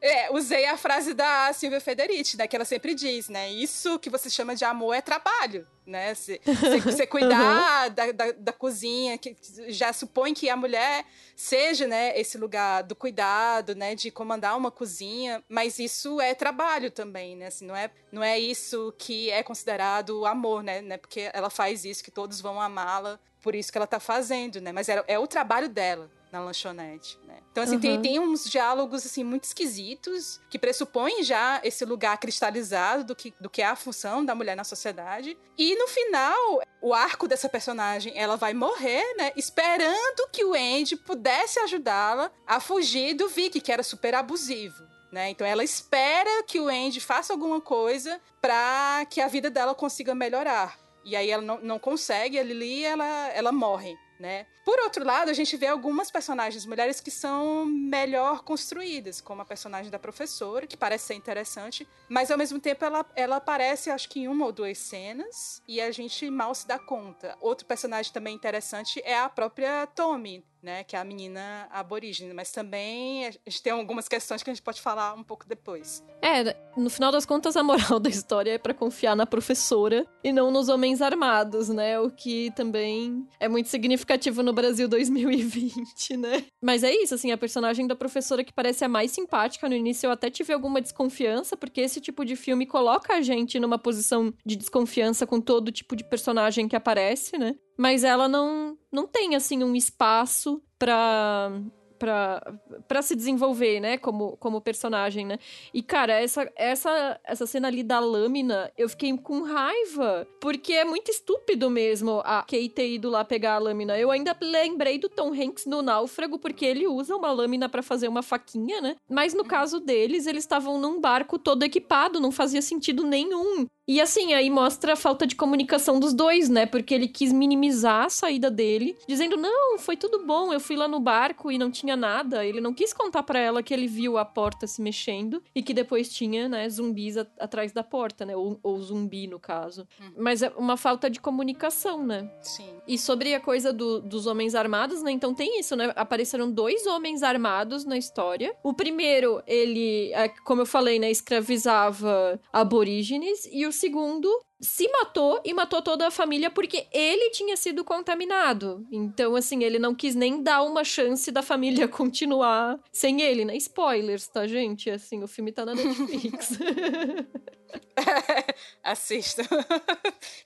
é, 0.00 0.32
usei 0.32 0.64
a 0.66 0.76
frase 0.76 1.12
da 1.12 1.52
Silvia 1.52 1.80
Federici, 1.80 2.36
né? 2.36 2.46
Que 2.46 2.56
ela 2.56 2.64
sempre 2.64 2.94
diz, 2.94 3.28
né? 3.28 3.50
Isso 3.50 3.98
que 3.98 4.08
você 4.08 4.30
chama 4.30 4.54
de 4.54 4.64
amor 4.64 4.94
é 4.94 5.00
trabalho, 5.00 5.66
né? 5.84 6.14
Você, 6.14 6.40
você 6.84 7.06
cuidar 7.06 7.88
uhum. 7.88 7.94
da, 7.94 8.12
da, 8.12 8.32
da, 8.32 8.52
cozinha, 8.52 9.18
que 9.18 9.36
já 9.68 9.92
supõe 9.92 10.34
que 10.34 10.48
a 10.48 10.56
mulher 10.56 11.04
seja, 11.34 11.86
né? 11.88 12.18
Esse 12.18 12.38
lugar 12.38 12.82
do 12.82 12.94
cuidado, 12.94 13.74
né? 13.74 13.94
De 13.94 14.10
comandar 14.10 14.56
uma 14.56 14.70
cozinha, 14.70 15.42
mas 15.48 15.78
isso 15.78 16.20
é 16.20 16.32
trabalho 16.32 16.90
também, 16.90 17.34
né? 17.34 17.46
Assim, 17.46 17.66
não, 17.66 17.74
é, 17.74 17.90
não 18.12 18.22
é 18.22 18.38
isso 18.38 18.94
que 18.96 19.30
é 19.30 19.42
considerado 19.42 20.24
amor, 20.26 20.62
né? 20.62 20.80
né? 20.80 20.96
Porque 20.96 21.28
ela 21.32 21.50
faz 21.50 21.84
isso, 21.84 22.04
que 22.04 22.10
todos 22.10 22.37
vão 22.40 22.60
amá-la, 22.60 23.18
por 23.42 23.54
isso 23.54 23.70
que 23.70 23.78
ela 23.78 23.86
tá 23.86 24.00
fazendo, 24.00 24.60
né? 24.60 24.72
Mas 24.72 24.88
é, 24.88 25.02
é 25.06 25.18
o 25.18 25.26
trabalho 25.26 25.68
dela, 25.68 26.10
na 26.30 26.40
lanchonete, 26.40 27.18
né? 27.24 27.38
Então, 27.50 27.64
assim, 27.64 27.76
uhum. 27.76 27.80
tem, 27.80 28.02
tem 28.02 28.20
uns 28.20 28.48
diálogos, 28.48 29.04
assim, 29.06 29.24
muito 29.24 29.44
esquisitos, 29.44 30.40
que 30.50 30.58
pressupõem 30.58 31.22
já 31.22 31.60
esse 31.64 31.84
lugar 31.84 32.18
cristalizado 32.18 33.04
do 33.04 33.16
que, 33.16 33.32
do 33.40 33.48
que 33.48 33.62
é 33.62 33.66
a 33.66 33.76
função 33.76 34.24
da 34.24 34.34
mulher 34.34 34.54
na 34.54 34.64
sociedade. 34.64 35.36
E, 35.56 35.74
no 35.76 35.88
final, 35.88 36.62
o 36.80 36.94
arco 36.94 37.26
dessa 37.26 37.48
personagem, 37.48 38.12
ela 38.16 38.36
vai 38.36 38.54
morrer, 38.54 39.14
né? 39.16 39.32
Esperando 39.36 40.28
que 40.30 40.44
o 40.44 40.54
Andy 40.54 40.96
pudesse 40.96 41.58
ajudá-la 41.60 42.30
a 42.46 42.60
fugir 42.60 43.14
do 43.14 43.28
Vic, 43.28 43.60
que 43.60 43.72
era 43.72 43.82
super 43.82 44.14
abusivo. 44.14 44.86
Né? 45.10 45.30
Então 45.30 45.46
ela 45.46 45.64
espera 45.64 46.42
que 46.42 46.60
o 46.60 46.68
Andy 46.68 47.00
faça 47.00 47.32
alguma 47.32 47.62
coisa 47.62 48.20
para 48.42 49.06
que 49.08 49.22
a 49.22 49.28
vida 49.28 49.48
dela 49.48 49.74
consiga 49.74 50.14
melhorar. 50.14 50.78
E 51.08 51.16
aí 51.16 51.30
ela 51.30 51.42
não, 51.42 51.58
não 51.62 51.78
consegue, 51.78 52.38
a 52.38 52.42
Lily 52.42 52.84
ela, 52.84 53.30
ela 53.30 53.50
morre 53.50 53.96
né? 54.18 54.46
Por 54.64 54.78
outro 54.80 55.04
lado, 55.04 55.30
a 55.30 55.32
gente 55.32 55.56
vê 55.56 55.66
algumas 55.66 56.10
personagens 56.10 56.66
mulheres 56.66 57.00
que 57.00 57.10
são 57.10 57.64
melhor 57.64 58.42
construídas, 58.42 59.20
como 59.20 59.40
a 59.40 59.44
personagem 59.44 59.90
da 59.90 59.98
professora, 59.98 60.66
que 60.66 60.76
parece 60.76 61.06
ser 61.06 61.14
interessante, 61.14 61.88
mas 62.08 62.30
ao 62.30 62.36
mesmo 62.36 62.60
tempo 62.60 62.84
ela, 62.84 63.06
ela 63.16 63.36
aparece, 63.36 63.90
acho 63.90 64.08
que 64.08 64.20
em 64.20 64.28
uma 64.28 64.44
ou 64.44 64.52
duas 64.52 64.76
cenas, 64.76 65.62
e 65.66 65.80
a 65.80 65.90
gente 65.90 66.28
mal 66.28 66.54
se 66.54 66.66
dá 66.66 66.78
conta. 66.78 67.36
Outro 67.40 67.66
personagem 67.66 68.12
também 68.12 68.34
interessante 68.34 69.00
é 69.04 69.18
a 69.18 69.28
própria 69.28 69.86
Tommy, 69.86 70.44
né, 70.62 70.82
que 70.84 70.96
é 70.96 70.98
a 70.98 71.04
menina 71.04 71.68
aborígene, 71.70 72.34
mas 72.34 72.50
também 72.50 73.26
a 73.26 73.30
gente 73.30 73.62
tem 73.62 73.72
algumas 73.72 74.08
questões 74.08 74.42
que 74.42 74.50
a 74.50 74.52
gente 74.52 74.62
pode 74.62 74.80
falar 74.80 75.14
um 75.14 75.22
pouco 75.22 75.46
depois. 75.46 76.02
É, 76.20 76.56
no 76.76 76.90
final 76.90 77.12
das 77.12 77.24
contas 77.24 77.56
a 77.56 77.62
moral 77.62 77.98
da 78.00 78.10
história 78.10 78.52
é 78.52 78.58
para 78.58 78.74
confiar 78.74 79.14
na 79.14 79.24
professora 79.24 80.06
e 80.22 80.32
não 80.32 80.50
nos 80.50 80.68
homens 80.68 81.00
armados, 81.00 81.68
né? 81.68 81.98
O 82.00 82.10
que 82.10 82.50
também 82.56 83.26
é 83.38 83.48
muito 83.48 83.68
significativo 84.08 84.42
no 84.42 84.52
Brasil 84.52 84.88
2020, 84.88 86.16
né? 86.16 86.44
Mas 86.62 86.82
é 86.82 86.92
isso, 86.92 87.14
assim, 87.14 87.30
a 87.30 87.36
personagem 87.36 87.86
da 87.86 87.94
professora 87.94 88.42
que 88.42 88.52
parece 88.52 88.84
a 88.84 88.88
mais 88.88 89.10
simpática 89.10 89.68
no 89.68 89.74
início 89.74 90.06
eu 90.06 90.10
até 90.10 90.30
tive 90.30 90.52
alguma 90.52 90.80
desconfiança, 90.80 91.56
porque 91.56 91.82
esse 91.82 92.00
tipo 92.00 92.24
de 92.24 92.34
filme 92.34 92.64
coloca 92.64 93.14
a 93.14 93.20
gente 93.20 93.60
numa 93.60 93.78
posição 93.78 94.32
de 94.44 94.56
desconfiança 94.56 95.26
com 95.26 95.40
todo 95.40 95.70
tipo 95.70 95.94
de 95.94 96.04
personagem 96.04 96.66
que 96.66 96.76
aparece, 96.76 97.36
né? 97.36 97.54
mas 97.78 98.02
ela 98.02 98.28
não, 98.28 98.76
não 98.92 99.06
tem, 99.06 99.36
assim, 99.36 99.62
um 99.62 99.76
espaço 99.76 100.60
para 100.76 101.52
para 101.98 103.02
se 103.02 103.14
desenvolver, 103.14 103.80
né, 103.80 103.98
como, 103.98 104.36
como 104.38 104.60
personagem, 104.60 105.26
né? 105.26 105.38
E 105.72 105.82
cara, 105.82 106.12
essa 106.14 106.50
essa 106.56 107.20
essa 107.24 107.46
cena 107.46 107.68
ali 107.68 107.82
da 107.82 107.98
lâmina, 107.98 108.70
eu 108.76 108.88
fiquei 108.88 109.16
com 109.18 109.42
raiva, 109.42 110.26
porque 110.40 110.72
é 110.72 110.84
muito 110.84 111.10
estúpido 111.10 111.68
mesmo 111.68 112.20
a 112.24 112.42
Kate 112.42 112.68
ter 112.68 112.88
ido 112.88 113.10
lá 113.10 113.24
pegar 113.24 113.54
a 113.54 113.58
lâmina. 113.58 113.98
Eu 113.98 114.10
ainda 114.10 114.36
lembrei 114.40 114.98
do 114.98 115.08
Tom 115.08 115.32
Hanks 115.32 115.66
no 115.66 115.82
Náufrago, 115.82 116.38
porque 116.38 116.64
ele 116.64 116.86
usa 116.86 117.16
uma 117.16 117.32
lâmina 117.32 117.68
para 117.68 117.82
fazer 117.82 118.08
uma 118.08 118.22
faquinha, 118.22 118.80
né? 118.80 118.96
Mas 119.08 119.34
no 119.34 119.44
caso 119.44 119.80
deles, 119.80 120.26
eles 120.26 120.44
estavam 120.44 120.78
num 120.78 121.00
barco 121.00 121.38
todo 121.38 121.62
equipado, 121.62 122.20
não 122.20 122.30
fazia 122.30 122.62
sentido 122.62 123.04
nenhum. 123.04 123.66
E 123.88 124.02
assim, 124.02 124.34
aí 124.34 124.50
mostra 124.50 124.92
a 124.92 124.96
falta 124.96 125.26
de 125.26 125.34
comunicação 125.34 125.98
dos 125.98 126.12
dois, 126.12 126.50
né? 126.50 126.66
Porque 126.66 126.92
ele 126.92 127.08
quis 127.08 127.32
minimizar 127.32 128.04
a 128.04 128.10
saída 128.10 128.50
dele, 128.50 128.94
dizendo: 129.08 129.34
"Não, 129.38 129.78
foi 129.78 129.96
tudo 129.96 130.26
bom, 130.26 130.52
eu 130.52 130.60
fui 130.60 130.76
lá 130.76 130.86
no 130.86 131.00
barco 131.00 131.50
e 131.50 131.56
não 131.56 131.70
tinha 131.70 131.96
nada". 131.96 132.44
Ele 132.44 132.60
não 132.60 132.74
quis 132.74 132.92
contar 132.92 133.22
para 133.22 133.38
ela 133.38 133.62
que 133.62 133.72
ele 133.72 133.86
viu 133.86 134.18
a 134.18 134.26
porta 134.26 134.66
se 134.66 134.82
mexendo 134.82 135.42
e 135.54 135.62
que 135.62 135.72
depois 135.72 136.10
tinha, 136.10 136.50
né, 136.50 136.68
zumbis 136.68 137.16
atrás 137.16 137.72
da 137.72 137.82
porta, 137.82 138.26
né? 138.26 138.36
Ou, 138.36 138.60
ou 138.62 138.78
zumbi 138.82 139.26
no 139.26 139.40
caso. 139.40 139.88
Hum. 139.98 140.12
Mas 140.18 140.42
é 140.42 140.50
uma 140.50 140.76
falta 140.76 141.08
de 141.08 141.18
comunicação, 141.18 142.04
né? 142.04 142.30
Sim. 142.42 142.68
E 142.86 142.98
sobre 142.98 143.34
a 143.34 143.40
coisa 143.40 143.72
do, 143.72 144.00
dos 144.00 144.26
homens 144.26 144.54
armados, 144.54 145.02
né? 145.02 145.12
Então 145.12 145.32
tem 145.32 145.58
isso, 145.58 145.74
né? 145.74 145.94
Apareceram 145.96 146.50
dois 146.50 146.86
homens 146.86 147.22
armados 147.22 147.86
na 147.86 147.96
história. 147.96 148.54
O 148.62 148.74
primeiro, 148.74 149.42
ele, 149.46 150.12
é, 150.12 150.28
como 150.44 150.60
eu 150.60 150.66
falei, 150.66 150.98
né, 150.98 151.10
escravizava 151.10 152.38
aborígenes 152.52 153.48
e 153.50 153.66
o 153.66 153.77
segundo 153.78 154.28
se 154.60 154.88
matou 154.88 155.40
e 155.44 155.54
matou 155.54 155.80
toda 155.80 156.06
a 156.06 156.10
família 156.10 156.50
porque 156.50 156.86
ele 156.92 157.30
tinha 157.30 157.56
sido 157.56 157.84
contaminado. 157.84 158.86
Então, 158.90 159.36
assim, 159.36 159.62
ele 159.62 159.78
não 159.78 159.94
quis 159.94 160.14
nem 160.14 160.42
dar 160.42 160.62
uma 160.62 160.82
chance 160.84 161.30
da 161.30 161.42
família 161.42 161.86
continuar 161.88 162.78
sem 162.92 163.22
ele, 163.22 163.44
né? 163.44 163.56
Spoilers, 163.56 164.26
tá, 164.28 164.46
gente? 164.46 164.90
Assim, 164.90 165.22
o 165.22 165.28
filme 165.28 165.52
tá 165.52 165.64
na 165.64 165.74
Netflix. 165.74 166.58
Assista. 168.82 169.42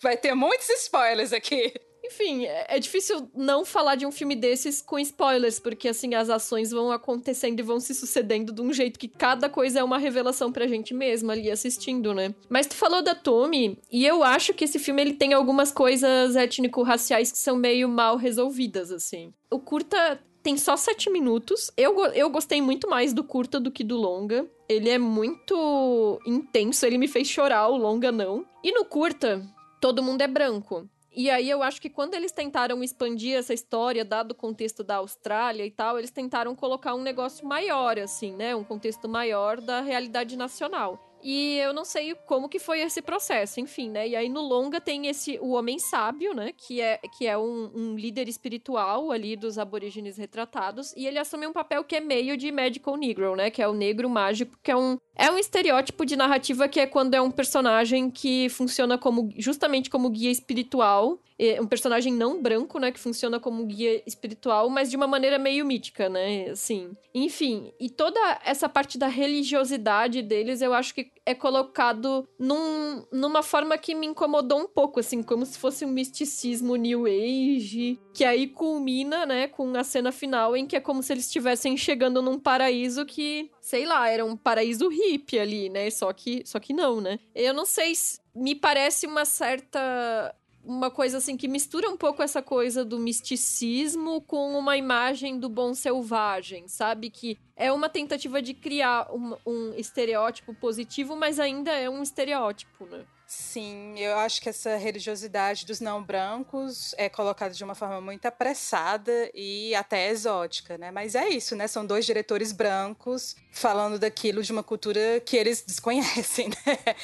Vai 0.01 0.17
ter 0.17 0.35
muitos 0.35 0.69
spoilers 0.69 1.33
aqui. 1.33 1.73
Enfim, 2.13 2.45
é, 2.45 2.77
é 2.77 2.79
difícil 2.79 3.31
não 3.35 3.65
falar 3.65 3.95
de 3.95 4.05
um 4.05 4.13
filme 4.13 4.37
desses 4.37 4.83
com 4.83 4.99
spoilers, 4.99 5.59
porque 5.59 5.89
assim, 5.89 6.15
as 6.15 6.29
ações 6.29 6.71
vão 6.71 6.93
acontecendo 6.93 7.59
e 7.59 7.63
vão 7.63 7.81
se 7.81 7.95
sucedendo 7.95 8.53
de 8.53 8.61
um 8.61 8.73
jeito 8.73 8.99
que 8.99 9.09
cada 9.09 9.49
coisa 9.49 9.81
é 9.81 9.85
uma 9.85 9.97
revelação 9.97 10.53
pra 10.53 10.67
gente 10.67 10.93
mesma 10.93 11.33
ali 11.33 11.51
assistindo, 11.51 12.13
né? 12.13 12.35
Mas 12.51 12.67
tu 12.67 12.75
falou 12.75 13.03
da 13.03 13.15
Tommy, 13.15 13.79
e 13.91 14.05
eu 14.05 14.23
acho 14.23 14.53
que 14.53 14.65
esse 14.65 14.79
filme 14.79 15.01
ele 15.01 15.15
tem 15.15 15.33
algumas 15.33 15.73
coisas 15.73 16.37
étnico-raciais 16.37 17.33
que 17.33 17.39
são 17.39 17.57
meio 17.57 17.89
mal 17.89 18.17
resolvidas, 18.17 18.93
assim. 18.93 19.33
O 19.51 19.59
curta 19.59 20.21
tem 20.43 20.59
só 20.59 20.77
sete 20.77 21.09
minutos. 21.09 21.71
Eu, 21.77 21.99
eu 22.07 22.29
gostei 22.29 22.61
muito 22.61 22.91
mais 22.91 23.15
do 23.15 23.25
curta 23.25 23.59
do 23.59 23.71
que 23.71 23.85
do 23.85 23.97
longa. 23.97 24.47
Ele 24.69 24.91
é 24.91 24.99
muito 24.99 26.21
intenso, 26.27 26.85
ele 26.85 26.99
me 26.99 27.09
fez 27.09 27.29
chorar, 27.29 27.69
o 27.69 27.77
longa 27.77 28.13
não. 28.13 28.45
E 28.63 28.73
no 28.73 28.85
curta, 28.85 29.43
todo 29.81 30.03
mundo 30.03 30.21
é 30.21 30.29
branco. 30.29 30.89
E 31.15 31.29
aí 31.29 31.51
eu 31.51 31.63
acho 31.63 31.81
que 31.81 31.91
quando 31.91 32.15
eles 32.15 32.33
tentaram 32.33 32.83
expandir 32.83 33.37
essa 33.37 33.53
história, 33.53 34.03
dado 34.03 34.33
o 34.33 34.35
contexto 34.35 34.83
da 34.83 34.97
Austrália 34.97 35.67
e 35.67 35.71
tal, 35.71 35.99
eles 35.99 36.11
tentaram 36.11 36.55
colocar 36.55 36.95
um 36.95 37.03
negócio 37.03 37.47
maior, 37.47 37.99
assim, 37.99 38.35
né? 38.35 38.57
Um 38.57 38.65
contexto 38.65 39.07
maior 39.07 39.61
da 39.61 39.83
realidade 39.83 40.37
nacional. 40.37 41.12
E 41.23 41.59
eu 41.59 41.73
não 41.73 41.85
sei 41.85 42.15
como 42.27 42.49
que 42.49 42.59
foi 42.59 42.81
esse 42.81 43.01
processo, 43.01 43.61
enfim, 43.61 43.91
né? 43.91 44.09
E 44.09 44.17
aí 44.17 44.29
no 44.29 44.41
longa 44.41 44.81
tem 44.81 45.07
esse 45.07 45.39
o 45.41 45.53
homem 45.53 45.79
sábio, 45.79 46.35
né? 46.35 46.53
Que 46.57 46.81
é, 46.81 46.99
que 47.17 47.27
é 47.27 47.39
um, 47.39 47.71
um 47.75 47.97
líder 47.97 48.29
espiritual 48.29 49.11
ali 49.13 49.37
dos 49.37 49.59
aborígenes 49.59 50.17
retratados. 50.17 50.93
E 50.97 51.07
ele 51.07 51.19
assume 51.19 51.47
um 51.47 51.53
papel 51.53 51.85
que 51.85 51.97
é 51.97 52.01
meio 52.01 52.37
de 52.37 52.51
medical 52.51 52.97
negro, 52.97 53.37
né? 53.37 53.51
Que 53.51 53.63
é 53.63 53.69
o 53.69 53.75
negro 53.75 54.09
mágico, 54.09 54.59
que 54.63 54.71
é 54.71 54.77
um, 54.77 54.99
é 55.15 55.31
um 55.31 55.39
estereótipo 55.39 56.05
de 56.05 56.17
narrativa 56.17 56.69
que 56.69 56.81
é 56.81 56.87
quando 56.87 57.15
é 57.15 57.21
um 57.21 57.31
personagem 57.31 58.11
que 58.11 58.49
funciona 58.49 58.99
como 58.99 59.31
justamente 59.37 59.89
como 59.89 60.11
guia 60.11 60.31
espiritual 60.31 61.21
um 61.61 61.67
personagem 61.67 62.13
não 62.13 62.41
branco, 62.41 62.79
né, 62.79 62.93
que 62.93 63.01
funciona 63.01 63.41
como 63.41 63.67
guia 63.67 64.03
espiritual, 64.07 64.69
mas 64.69 64.91
de 64.91 64.97
uma 64.97 65.07
maneira 65.07 65.39
meio 65.39 65.65
mítica, 65.65 66.09
né, 66.09 66.51
assim. 66.51 66.91
Enfim, 67.15 67.73
e 67.79 67.91
toda 67.91 68.19
essa 68.45 68.69
parte 68.69 68.99
da 68.99 69.07
religiosidade 69.07 70.23
deles, 70.23 70.63
eu 70.63 70.73
acho 70.73 70.95
que 70.95 71.11
é 71.25 71.35
colocado 71.35 72.29
num, 72.39 73.05
numa 73.13 73.43
forma 73.43 73.79
que 73.79 73.95
me 73.95 74.07
incomodou 74.07 74.61
um 74.61 74.67
pouco, 74.67 75.01
assim, 75.01 75.23
como 75.23 75.47
se 75.47 75.59
fosse 75.59 75.85
um 75.85 75.89
misticismo 75.89 76.75
new 76.77 77.07
age, 77.07 77.99
que 78.13 78.25
aí 78.25 78.47
culmina, 78.47 79.25
né, 79.27 79.47
com 79.49 79.75
a 79.77 79.85
cena 79.85 80.11
final 80.13 80.57
em 80.57 80.67
que 80.67 80.77
é 80.77 80.81
como 80.81 81.03
se 81.03 81.13
eles 81.13 81.27
estivessem 81.27 81.77
chegando 81.77 82.21
num 82.23 82.39
paraíso 82.39 83.05
que, 83.07 83.51
sei 83.61 83.85
lá, 83.85 84.09
era 84.09 84.25
um 84.25 84.37
paraíso 84.37 84.89
hippie 84.89 85.39
ali, 85.39 85.69
né, 85.69 85.91
só 85.91 86.13
que, 86.13 86.43
só 86.45 86.59
que 86.59 86.73
não, 86.73 87.01
né. 87.01 87.19
Eu 87.35 87.55
não 87.55 87.65
sei, 87.65 87.93
me 88.35 88.55
parece 88.55 89.07
uma 89.07 89.25
certa 89.25 90.35
uma 90.65 90.91
coisa 90.91 91.19
assim 91.19 91.37
que 91.37 91.49
mistura 91.49 91.89
um 91.89 91.97
pouco 91.97 92.23
essa 92.23 92.41
coisa 92.41 92.85
do 92.85 92.99
misticismo 92.99 94.21
com 94.21 94.57
uma 94.57 94.77
imagem 94.77 95.39
do 95.39 95.49
bom 95.49 95.75
selvagem, 95.75 96.69
sabe? 96.69 97.11
Que 97.11 97.39
é 97.57 97.73
uma 97.73 97.89
tentativa 97.89 98.41
de 98.41 98.55
criar 98.55 99.13
um, 99.13 99.37
um 99.47 99.75
estereótipo 99.75 100.55
positivo, 100.55 101.17
mas 101.17 101.41
ainda 101.41 101.73
é 101.73 101.91
um 101.91 102.03
estereótipo, 102.03 102.87
né? 102.87 103.05
Sim, 103.35 103.99
eu 103.99 104.19
acho 104.19 104.43
que 104.43 104.51
essa 104.51 104.77
religiosidade 104.77 105.65
dos 105.65 105.81
não 105.81 106.03
brancos 106.03 106.95
é 106.99 107.09
colocada 107.09 107.55
de 107.55 107.65
uma 107.65 107.75
forma 107.75 107.99
muito 107.99 108.27
apressada 108.27 109.31
e 109.35 109.75
até 109.75 110.11
exótica, 110.11 110.77
né? 110.77 110.91
Mas 110.91 111.15
é 111.15 111.31
isso, 111.31 111.57
né? 111.57 111.67
São 111.67 111.87
dois 111.87 112.05
diretores 112.05 112.53
brancos 112.53 113.35
falando 113.51 113.99
daquilo 113.99 114.43
de 114.43 114.53
uma 114.53 114.63
cultura 114.63 115.19
que 115.25 115.35
eles 115.35 115.63
desconhecem, 115.67 116.51
né? 116.51 116.95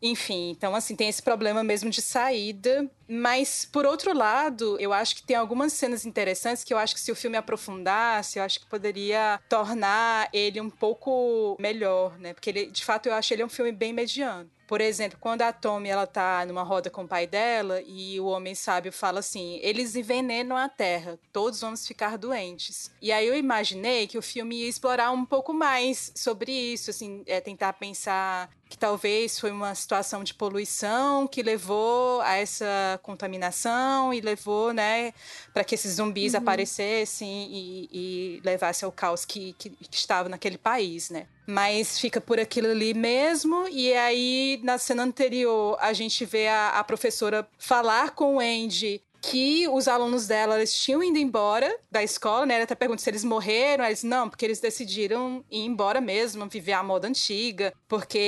Enfim, 0.00 0.50
então 0.50 0.74
assim, 0.74 0.96
tem 0.96 1.10
esse 1.10 1.22
problema 1.22 1.62
mesmo 1.62 1.90
de 1.90 2.00
saída, 2.00 2.90
mas 3.06 3.68
por 3.70 3.84
outro 3.84 4.16
lado, 4.16 4.78
eu 4.80 4.90
acho 4.90 5.16
que 5.16 5.22
tem 5.22 5.36
algumas 5.36 5.74
cenas 5.74 6.06
interessantes 6.06 6.64
que 6.64 6.72
eu 6.72 6.78
acho 6.78 6.94
que 6.94 7.00
se 7.00 7.12
o 7.12 7.16
filme 7.16 7.36
aprofundasse, 7.36 8.38
eu 8.38 8.42
acho 8.42 8.58
que 8.58 8.66
poderia 8.66 9.38
tornar 9.50 10.30
ele 10.32 10.62
um 10.62 10.70
pouco 10.70 11.58
melhor, 11.60 12.18
né? 12.18 12.32
Porque 12.32 12.48
ele, 12.48 12.70
de 12.70 12.82
fato, 12.82 13.06
eu 13.06 13.12
acho 13.12 13.34
ele 13.34 13.44
um 13.44 13.50
filme 13.50 13.70
bem 13.70 13.92
mediano. 13.92 14.50
Por 14.66 14.80
exemplo, 14.80 15.18
quando 15.20 15.42
a 15.42 15.52
Tommy 15.52 15.88
ela 15.88 16.06
tá 16.06 16.44
numa 16.46 16.62
roda 16.62 16.90
com 16.90 17.04
o 17.04 17.08
pai 17.08 17.26
dela 17.26 17.82
e 17.86 18.18
o 18.20 18.26
homem 18.26 18.54
sábio 18.54 18.92
fala 18.92 19.20
assim: 19.20 19.58
eles 19.62 19.94
envenenam 19.94 20.56
a 20.56 20.68
terra, 20.68 21.18
todos 21.32 21.60
vamos 21.60 21.86
ficar 21.86 22.16
doentes. 22.16 22.90
E 23.00 23.12
aí 23.12 23.26
eu 23.26 23.36
imaginei 23.36 24.06
que 24.06 24.18
o 24.18 24.22
filme 24.22 24.62
ia 24.62 24.68
explorar 24.68 25.10
um 25.10 25.24
pouco 25.24 25.52
mais 25.52 26.12
sobre 26.14 26.52
isso, 26.52 26.90
assim, 26.90 27.22
é, 27.26 27.40
tentar 27.40 27.74
pensar 27.74 28.50
que 28.68 28.78
talvez 28.78 29.38
foi 29.38 29.50
uma 29.50 29.74
situação 29.74 30.24
de 30.24 30.34
poluição 30.34 31.26
que 31.26 31.42
levou 31.42 32.20
a 32.22 32.36
essa 32.36 32.98
contaminação 33.02 34.12
e 34.12 34.20
levou, 34.20 34.72
né, 34.72 35.12
para 35.52 35.62
que 35.64 35.74
esses 35.74 35.96
zumbis 35.96 36.32
uhum. 36.32 36.40
aparecessem 36.40 37.48
e, 37.50 37.88
e 37.92 38.40
levassem 38.44 38.86
ao 38.86 38.92
caos 38.92 39.24
que, 39.24 39.54
que, 39.58 39.70
que 39.70 39.96
estava 39.96 40.28
naquele 40.28 40.58
país, 40.58 41.10
né. 41.10 41.26
Mas 41.46 41.98
fica 41.98 42.20
por 42.20 42.40
aquilo 42.40 42.70
ali 42.70 42.94
mesmo, 42.94 43.68
e 43.68 43.92
aí 43.92 44.60
na 44.62 44.78
cena 44.78 45.02
anterior 45.02 45.76
a 45.80 45.92
gente 45.92 46.24
vê 46.24 46.48
a, 46.48 46.70
a 46.70 46.84
professora 46.84 47.46
falar 47.58 48.10
com 48.10 48.36
o 48.36 48.40
Andy 48.40 49.02
que 49.30 49.66
os 49.68 49.88
alunos 49.88 50.26
dela 50.26 50.56
eles 50.56 50.74
tinham 50.74 51.02
ido 51.02 51.18
embora 51.18 51.74
da 51.90 52.02
escola, 52.02 52.44
né? 52.44 52.54
Ela 52.54 52.64
até 52.64 52.74
pergunta 52.74 53.00
se 53.00 53.08
eles 53.08 53.24
morreram. 53.24 53.84
Eles 53.84 54.02
não, 54.02 54.28
porque 54.28 54.44
eles 54.44 54.60
decidiram 54.60 55.44
ir 55.50 55.64
embora 55.64 56.00
mesmo, 56.00 56.46
viver 56.48 56.72
a 56.72 56.82
moda 56.82 57.08
antiga, 57.08 57.72
porque 57.88 58.18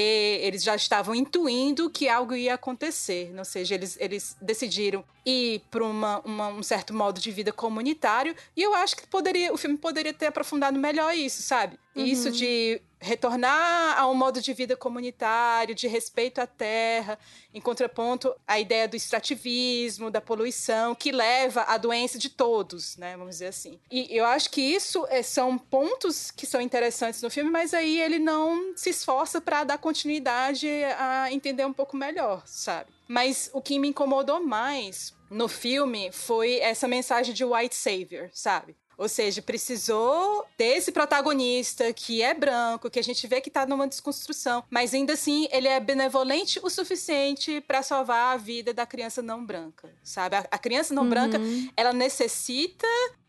eles 0.43 0.63
já 0.63 0.75
estavam 0.75 1.15
intuindo 1.15 1.91
que 1.91 2.09
algo 2.09 2.35
ia 2.35 2.55
acontecer. 2.55 3.33
Ou 3.37 3.45
seja, 3.45 3.75
eles, 3.75 3.97
eles 4.01 4.37
decidiram 4.41 5.05
ir 5.25 5.61
para 5.71 5.85
um 5.85 6.63
certo 6.63 6.95
modo 6.95 7.21
de 7.21 7.31
vida 7.31 7.53
comunitário. 7.53 8.35
E 8.57 8.63
eu 8.63 8.75
acho 8.75 8.97
que 8.97 9.07
poderia, 9.07 9.53
o 9.53 9.57
filme 9.57 9.77
poderia 9.77 10.15
ter 10.15 10.27
aprofundado 10.27 10.79
melhor 10.79 11.15
isso, 11.15 11.43
sabe? 11.43 11.79
Uhum. 11.95 12.05
Isso 12.05 12.31
de 12.31 12.81
retornar 12.99 13.99
a 13.99 14.09
um 14.09 14.15
modo 14.15 14.41
de 14.41 14.53
vida 14.53 14.77
comunitário, 14.77 15.75
de 15.75 15.87
respeito 15.87 16.41
à 16.41 16.47
terra, 16.47 17.19
em 17.53 17.61
contraponto 17.61 18.35
à 18.47 18.59
ideia 18.59 18.89
do 18.89 18.97
extrativismo, 18.97 20.11
da 20.11 20.21
poluição, 20.21 20.95
que 20.95 21.13
leva 21.13 21.63
à 21.63 21.77
doença 21.77 22.19
de 22.19 22.31
todos, 22.31 22.97
né? 22.97 23.17
Vamos 23.17 23.37
dizer 23.37 23.49
assim. 23.49 23.79
E 23.91 24.17
eu 24.17 24.25
acho 24.25 24.51
que 24.51 24.61
isso 24.61 25.07
é, 25.09 25.23
são 25.23 25.59
pontos 25.59 26.31
que 26.31 26.47
são 26.47 26.61
interessantes 26.61 27.23
no 27.23 27.31
filme, 27.31 27.51
mas 27.51 27.75
aí 27.75 28.01
ele 28.01 28.19
não 28.19 28.77
se 28.77 28.91
esforça 28.91 29.41
para 29.41 29.65
dar 29.65 29.79
continuidade 29.79 30.69
a 30.99 31.33
entender 31.33 31.65
um 31.65 31.73
pouco 31.73 31.97
melhor, 31.97 32.43
sabe? 32.47 32.91
Mas 33.09 33.51
o 33.53 33.61
que 33.61 33.79
me 33.79 33.89
incomodou 33.89 34.41
mais 34.45 35.15
no 35.31 35.49
filme 35.49 36.11
foi 36.13 36.59
essa 36.59 36.89
mensagem 36.89 37.35
de 37.35 37.45
white 37.45 37.75
savior, 37.75 38.31
sabe? 38.33 38.77
Ou 38.97 39.09
seja, 39.09 39.43
precisou 39.43 40.47
ter 40.57 40.77
esse 40.77 40.91
protagonista 40.91 41.93
que 41.93 42.23
é 42.23 42.33
branco, 42.33 42.91
que 42.91 42.99
a 42.99 43.05
gente 43.05 43.27
vê 43.27 43.41
que 43.41 43.51
tá 43.51 43.67
numa 43.67 43.87
desconstrução, 43.87 44.65
mas 44.71 44.95
ainda 44.95 45.13
assim 45.13 45.49
ele 45.51 45.69
é 45.69 45.79
benevolente 45.79 46.59
o 46.63 46.71
suficiente 46.71 47.61
para 47.61 47.83
salvar 47.83 48.35
a 48.35 48.37
vida 48.37 48.73
da 48.73 48.87
criança 48.87 49.21
não 49.21 49.45
branca, 49.45 49.95
sabe? 50.03 50.37
A, 50.37 50.47
a 50.51 50.59
criança 50.59 50.95
não 50.95 51.03
uhum. 51.03 51.11
branca, 51.11 51.39
ela 51.77 51.93
necessita 51.93 52.87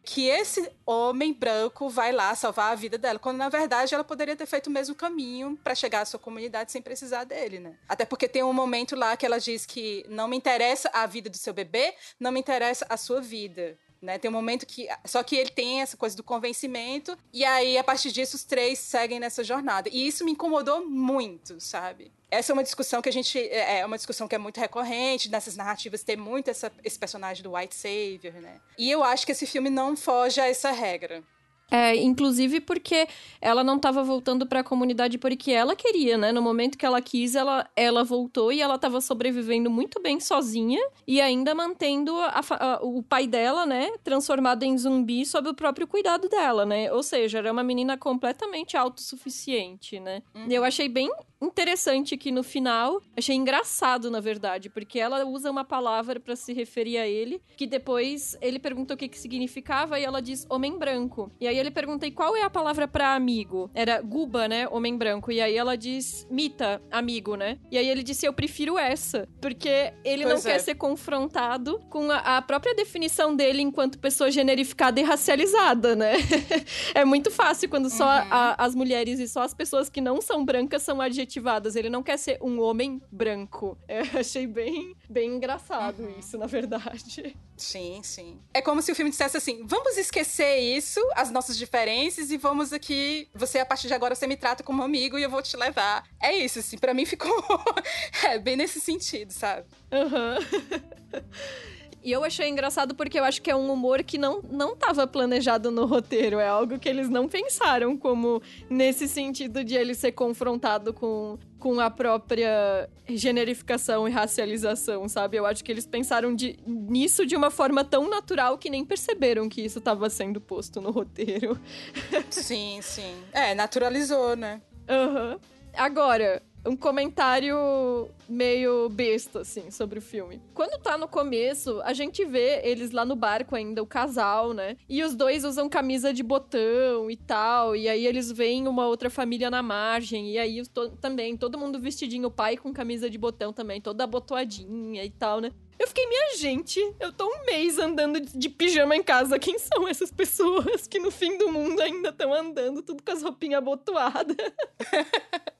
que 0.08 0.30
esse 0.30 0.72
homem 0.86 1.34
branco 1.34 1.90
vai 1.90 2.14
lá 2.14 2.34
salvar 2.34 2.72
a 2.72 2.76
vida 2.76 2.98
dela, 2.98 3.20
quando 3.20 3.36
na 3.36 3.50
verdade 3.50 3.94
ela 3.94 4.06
poderia 4.06 4.38
ter 4.38 4.46
feito 4.46 4.68
o 4.68 4.72
mesmo 4.72 4.96
caminho 4.96 5.60
para 5.62 5.76
chegar 5.76 6.00
à 6.00 6.06
sua 6.06 6.18
comunidade 6.18 6.72
sem 6.72 6.82
precisar 6.82 7.26
dele, 7.26 7.60
né? 7.60 7.76
Até 7.90 8.06
porque 8.06 8.30
tem 8.30 8.42
um 8.42 8.54
momento 8.54 8.96
lá 8.96 9.18
que 9.18 9.26
ela 9.26 9.38
diz 9.38 9.66
que 9.66 10.06
não 10.08 10.30
me 10.30 10.38
interessa 10.38 10.90
a 10.94 11.06
vida 11.06 11.30
do 11.30 11.36
seu 11.36 11.54
bebê, 11.54 11.94
não 12.18 12.32
me 12.32 12.40
interessa 12.40 12.86
a 12.88 12.96
sua 12.96 13.20
vida. 13.20 13.78
Né? 14.02 14.18
Tem 14.18 14.30
um 14.30 14.34
momento 14.34 14.66
que. 14.66 14.88
Só 15.06 15.24
que 15.24 15.36
ele 15.36 15.50
tem 15.50 15.82
essa 15.82 15.98
coisa 15.98 16.16
do 16.16 16.24
convencimento, 16.24 17.18
e 17.34 17.44
aí, 17.44 17.78
a 17.78 17.84
partir 17.84 18.12
disso, 18.12 18.36
os 18.36 18.44
três 18.44 18.78
seguem 18.80 19.20
nessa 19.20 19.44
jornada. 19.44 19.90
E 19.92 20.08
isso 20.08 20.24
me 20.24 20.32
incomodou 20.32 20.86
muito, 20.88 21.60
sabe? 21.60 22.12
Essa 22.30 22.52
é 22.52 22.54
uma 22.54 22.64
discussão 22.64 23.02
que 23.02 23.10
a 23.10 23.12
gente. 23.12 23.40
É, 23.40 23.80
é 23.80 23.86
uma 23.86 23.98
discussão 23.98 24.28
que 24.28 24.36
é 24.36 24.38
muito 24.38 24.60
recorrente, 24.60 25.30
nessas 25.30 25.56
narrativas 25.56 26.04
ter 26.04 26.18
muito 26.18 26.50
essa, 26.50 26.72
esse 26.84 27.00
personagem 27.00 27.42
do 27.42 27.54
White 27.54 27.76
Savior, 27.76 28.34
né? 28.34 28.60
E 28.78 28.92
eu 28.92 29.04
acho 29.04 29.26
que 29.26 29.32
esse 29.32 29.46
filme 29.48 29.70
não 29.70 29.96
foge 29.96 30.40
a 30.40 30.48
essa 30.48 30.72
regra. 30.72 31.24
É, 31.70 31.96
inclusive 31.96 32.62
porque 32.62 33.08
ela 33.42 33.64
não 33.64 33.76
estava 33.76 34.02
voltando 34.02 34.46
para 34.46 34.62
a 34.62 34.64
comunidade 34.64 35.18
porque 35.18 35.52
ela 35.52 35.76
queria, 35.76 36.18
né? 36.18 36.32
No 36.32 36.42
momento 36.42 36.78
que 36.78 36.86
ela 36.86 37.02
quis, 37.02 37.36
ela, 37.36 37.70
ela 37.76 38.04
voltou 38.04 38.52
e 38.52 38.62
ela 38.62 38.76
estava 38.76 39.02
sobrevivendo 39.02 39.70
muito 39.70 40.02
bem 40.02 40.20
sozinha 40.20 40.80
e 41.06 41.20
ainda 41.20 41.54
mantendo 41.54 42.18
a, 42.20 42.42
a, 42.50 42.80
o 42.82 43.04
pai 43.04 43.28
dela, 43.28 43.66
né? 43.66 43.90
Transformado 44.04 44.64
em 44.64 44.78
zumbi 44.78 45.26
sob 45.26 45.50
o 45.50 45.54
próprio 45.54 45.86
cuidado 45.88 46.30
dela, 46.30 46.66
né? 46.66 46.92
Ou 46.94 47.04
seja, 47.04 47.40
era 47.40 47.52
uma 47.52 47.64
menina 47.64 47.98
completamente 47.98 48.78
autossuficiente, 48.78 50.00
né? 50.00 50.22
Uhum. 50.34 50.48
Eu 50.50 50.64
achei 50.64 50.88
bem 50.88 51.12
interessante 51.42 52.18
que 52.18 52.32
no 52.32 52.44
final, 52.44 53.02
achei 53.16 53.36
engraçado, 53.36 54.10
na 54.10 54.20
verdade, 54.20 54.70
porque 54.70 55.00
ela 55.00 55.26
usa 55.26 55.52
uma 55.52 55.64
palavra 55.64 56.20
para 56.20 56.36
se 56.36 56.54
referir 56.54 56.98
a 56.98 57.08
ele, 57.08 57.42
que 57.56 57.68
depois 57.68 58.36
ele 58.42 58.60
pergunta 58.60 58.94
o 58.94 58.98
que 58.98 59.08
que 59.08 59.20
significava 59.20 60.00
e 60.00 60.04
ela 60.04 60.22
diz 60.22 60.46
homem 60.50 60.78
branco. 60.78 61.32
E 61.40 61.48
aí 61.48 61.58
ele 61.58 61.72
pergunta, 61.72 62.06
e 62.08 62.12
qual 62.12 62.36
é 62.36 62.42
a 62.42 62.50
palavra 62.50 62.88
para 62.88 63.14
amigo? 63.14 63.70
Era 63.74 64.02
guba, 64.02 64.48
né? 64.48 64.68
Homem 64.70 64.98
branco. 64.98 65.32
E 65.32 65.40
aí 65.40 65.56
ela 65.56 65.78
diz 65.78 66.28
mita, 66.30 66.82
amigo, 66.92 67.36
né? 67.36 67.60
E 67.72 67.78
aí 67.78 67.88
ele 67.88 68.04
disse, 68.04 68.26
eu 68.26 68.34
prefiro 68.34 68.78
essa, 68.78 69.28
porque 69.40 69.94
ele 70.04 70.24
pois 70.24 70.44
não 70.44 70.52
é. 70.52 70.54
quer 70.54 70.60
ser 70.60 70.76
confrontado 70.76 71.80
com 71.90 72.10
a, 72.12 72.38
a, 72.38 72.42
própria 72.42 72.74
definição 72.74 73.36
dele 73.36 73.62
enquanto 73.62 74.00
pessoa 74.00 74.32
generificada 74.32 75.00
e 75.00 75.04
racializada, 75.04 75.96
né? 75.96 76.14
é 76.96 77.06
muito 77.06 77.30
fácil 77.30 77.70
quando 77.70 77.90
só 77.90 78.06
uhum. 78.06 78.28
a, 78.32 78.66
as 78.66 78.74
mulheres 78.74 79.20
e 79.20 79.28
só 79.28 79.42
as 79.42 79.54
pessoas 79.54 79.90
que 79.90 80.02
não 80.02 80.22
são 80.22 80.44
brancas 80.44 80.82
são 80.82 81.00
adjetivadas 81.00 81.27
adjetivadas. 81.28 81.76
Ele 81.76 81.90
não 81.90 82.02
quer 82.02 82.18
ser 82.18 82.40
um 82.42 82.60
homem 82.62 83.02
branco. 83.12 83.78
Eu 83.88 84.02
achei 84.20 84.48
bem, 84.48 84.96
bem 85.10 85.36
engraçado 85.36 86.02
uhum. 86.02 86.16
isso, 86.18 86.38
na 86.38 86.48
verdade. 86.48 87.36
Sim, 87.56 88.02
sim. 88.04 88.40
É 88.54 88.62
como 88.62 88.82
se 88.82 88.92
o 88.92 88.96
filme 88.96 89.12
dissesse 89.12 89.38
assim: 89.38 89.66
vamos 89.66 89.98
esquecer 89.98 90.58
isso, 90.58 91.00
as 91.16 91.30
nossas 91.30 91.58
diferenças, 91.58 92.32
e 92.32 92.38
vamos 92.38 92.72
aqui. 92.72 93.30
Você, 93.36 93.60
a 93.60 93.66
partir 93.66 93.88
de 93.88 93.94
agora, 93.94 94.16
você 94.16 94.26
me 94.26 94.38
trata 94.38 94.64
como 94.64 94.82
amigo 94.82 95.20
e 95.20 95.24
eu 95.24 95.30
vou 95.30 95.42
te 95.42 95.56
levar. 95.58 96.04
É 96.22 96.36
isso, 96.36 96.60
assim. 96.60 96.78
Pra 96.78 96.94
mim 96.94 97.06
ficou. 97.06 97.30
é 98.24 98.40
bem 98.40 98.56
nesse 98.56 98.80
sentido, 98.80 99.32
sabe? 99.32 99.68
Aham. 99.92 100.40
Uhum. 100.40 101.68
E 102.04 102.12
eu 102.12 102.24
achei 102.24 102.48
engraçado 102.48 102.96
porque 102.96 103.20
eu 103.20 103.24
acho 103.24 103.42
que 103.42 103.52
é 103.52 103.56
um 103.56 103.72
humor 103.72 104.04
que 104.04 104.18
não, 104.18 104.42
não 104.50 104.74
estava 104.74 105.06
planejado 105.06 105.72
no 105.72 105.86
roteiro. 105.86 106.40
É 106.40 106.48
algo 106.48 106.80
que 106.80 106.88
eles 106.88 107.10
não 107.10 107.28
pensaram 107.28 107.98
como 107.98 108.42
nesse 108.70 109.08
sentido 109.08 109.64
de 109.64 109.76
ele 109.76 109.94
ser 109.94 110.14
confrontado 110.14 110.94
com, 110.94 111.38
com 111.60 111.80
a 111.80 111.90
própria 111.90 112.90
generificação 113.10 114.08
e 114.08 114.12
racialização, 114.12 115.10
sabe? 115.10 115.38
Eu 115.38 115.46
acho 115.46 115.64
que 115.64 115.72
eles 115.72 115.86
pensaram 115.86 116.34
de, 116.34 116.58
nisso 116.66 117.26
de 117.26 117.36
uma 117.36 117.50
forma 117.52 117.84
tão 117.84 118.10
natural 118.10 118.58
que 118.58 118.70
nem 118.70 118.86
perceberam 118.86 119.50
que 119.50 119.62
isso 119.62 119.80
estava 119.80 120.10
sendo 120.10 120.40
posto 120.40 120.80
no 120.80 120.92
roteiro. 120.92 121.60
Sim, 122.30 122.80
sim. 122.82 123.16
É, 123.34 123.54
naturalizou, 123.54 124.36
né? 124.36 124.62
Aham. 124.88 125.32
Uhum. 125.34 125.40
Agora, 125.74 126.42
um 126.68 126.76
comentário 126.76 128.10
meio 128.28 128.90
besta, 128.90 129.40
assim, 129.40 129.72
sobre 129.72 130.00
o 130.00 130.02
filme. 130.02 130.42
Quando 130.54 130.82
tá 130.82 130.98
no 130.98 131.08
começo, 131.08 131.82
a 131.84 131.94
gente 131.94 132.26
vê 132.26 132.62
eles 132.64 132.92
lá 132.92 133.06
no 133.06 133.16
barco 133.16 133.56
ainda, 133.56 133.82
o 133.82 133.88
casal, 133.88 134.54
né? 134.54 134.76
E 134.90 135.02
os 135.04 135.16
dois 135.16 135.44
usam 135.46 135.70
camisa 135.70 136.14
de 136.14 136.22
botão 136.22 137.10
e 137.10 137.16
tal. 137.16 137.76
E 137.76 137.88
aí 137.88 138.06
eles 138.06 138.32
veem 138.32 138.68
uma 138.68 138.86
outra 138.86 139.10
família 139.10 139.50
na 139.50 139.64
margem. 139.64 140.32
E 140.32 140.38
aí 140.38 140.62
to 140.68 140.90
também, 141.02 141.38
todo 141.38 141.58
mundo 141.58 141.80
vestidinho, 141.80 142.28
o 142.28 142.32
pai 142.32 142.58
com 142.58 142.74
camisa 142.74 143.10
de 143.10 143.18
botão 143.18 143.54
também, 143.54 143.80
toda 143.80 144.04
abotoadinha 144.04 145.04
e 145.04 145.10
tal, 145.10 145.40
né? 145.40 145.52
Eu 145.80 145.88
fiquei, 145.88 146.08
minha 146.08 146.36
gente, 146.38 146.80
eu 147.00 147.14
tô 147.14 147.26
um 147.26 147.46
mês 147.46 147.78
andando 147.78 148.20
de 148.20 148.50
pijama 148.50 148.96
em 148.96 149.04
casa. 149.04 149.38
Quem 149.38 149.60
são 149.60 149.88
essas 149.88 150.12
pessoas 150.12 150.88
que 150.88 151.00
no 151.00 151.12
fim 151.12 151.38
do 151.38 151.52
mundo 151.52 151.80
ainda 151.80 152.10
estão 152.10 152.34
andando, 152.34 152.82
tudo 152.82 153.04
com 153.04 153.12
as 153.12 153.22
roupinhas 153.22 153.60
abotoadas? 153.60 154.36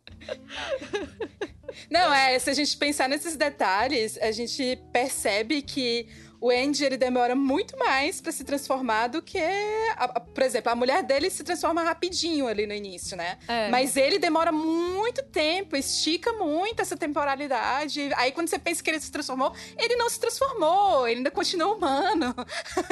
Não, 1.90 2.14
é, 2.14 2.38
se 2.40 2.50
a 2.50 2.54
gente 2.54 2.76
pensar 2.78 3.08
nesses 3.08 3.36
detalhes, 3.36 4.18
a 4.18 4.32
gente 4.32 4.78
percebe 4.92 5.62
que 5.62 6.08
o 6.40 6.52
Andy 6.52 6.86
ele 6.86 6.98
demora 6.98 7.36
muito 7.36 7.78
mais 7.78 8.22
para 8.22 8.32
se 8.32 8.44
transformar 8.44 9.08
do 9.08 9.22
que, 9.22 9.40
a, 9.40 10.06
a, 10.06 10.20
por 10.20 10.44
exemplo, 10.44 10.72
a 10.72 10.76
mulher 10.76 11.04
dele 11.04 11.30
se 11.30 11.44
transforma 11.44 11.84
rapidinho 11.84 12.48
ali 12.48 12.68
no 12.68 12.74
início, 12.74 13.18
né? 13.18 13.38
É. 13.48 13.70
Mas 13.70 13.98
ele 13.98 14.20
demora 14.20 14.52
muito 14.52 15.24
tempo, 15.24 15.76
estica 15.76 16.32
muito 16.34 16.82
essa 16.82 16.96
temporalidade. 16.96 18.12
Aí 18.16 18.32
quando 18.32 18.50
você 18.50 18.60
pensa 18.60 18.84
que 18.84 18.90
ele 18.90 19.00
se 19.00 19.12
transformou, 19.12 19.54
ele 19.78 19.96
não 19.96 20.10
se 20.10 20.20
transformou, 20.20 21.08
ele 21.08 21.18
ainda 21.18 21.32
continua 21.32 21.76
humano. 21.76 22.36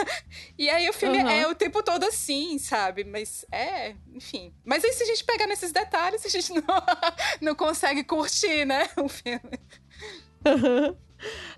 e 0.57 0.69
aí 0.69 0.89
o 0.89 0.93
filme 0.93 1.19
uhum. 1.19 1.29
é 1.29 1.47
o 1.47 1.53
tempo 1.53 1.83
todo 1.83 2.03
assim, 2.03 2.57
sabe? 2.57 3.03
Mas 3.03 3.45
é, 3.51 3.95
enfim. 4.13 4.53
Mas 4.63 4.83
aí 4.83 4.91
se 4.91 5.03
a 5.03 5.07
gente 5.07 5.23
pegar 5.23 5.45
nesses 5.45 5.71
detalhes, 5.71 6.25
a 6.25 6.29
gente 6.29 6.51
não, 6.55 6.63
não 7.41 7.55
consegue 7.55 8.03
curtir, 8.03 8.65
né, 8.65 8.89
o 8.97 9.07
filme. 9.07 9.59
Uhum. 10.45 10.95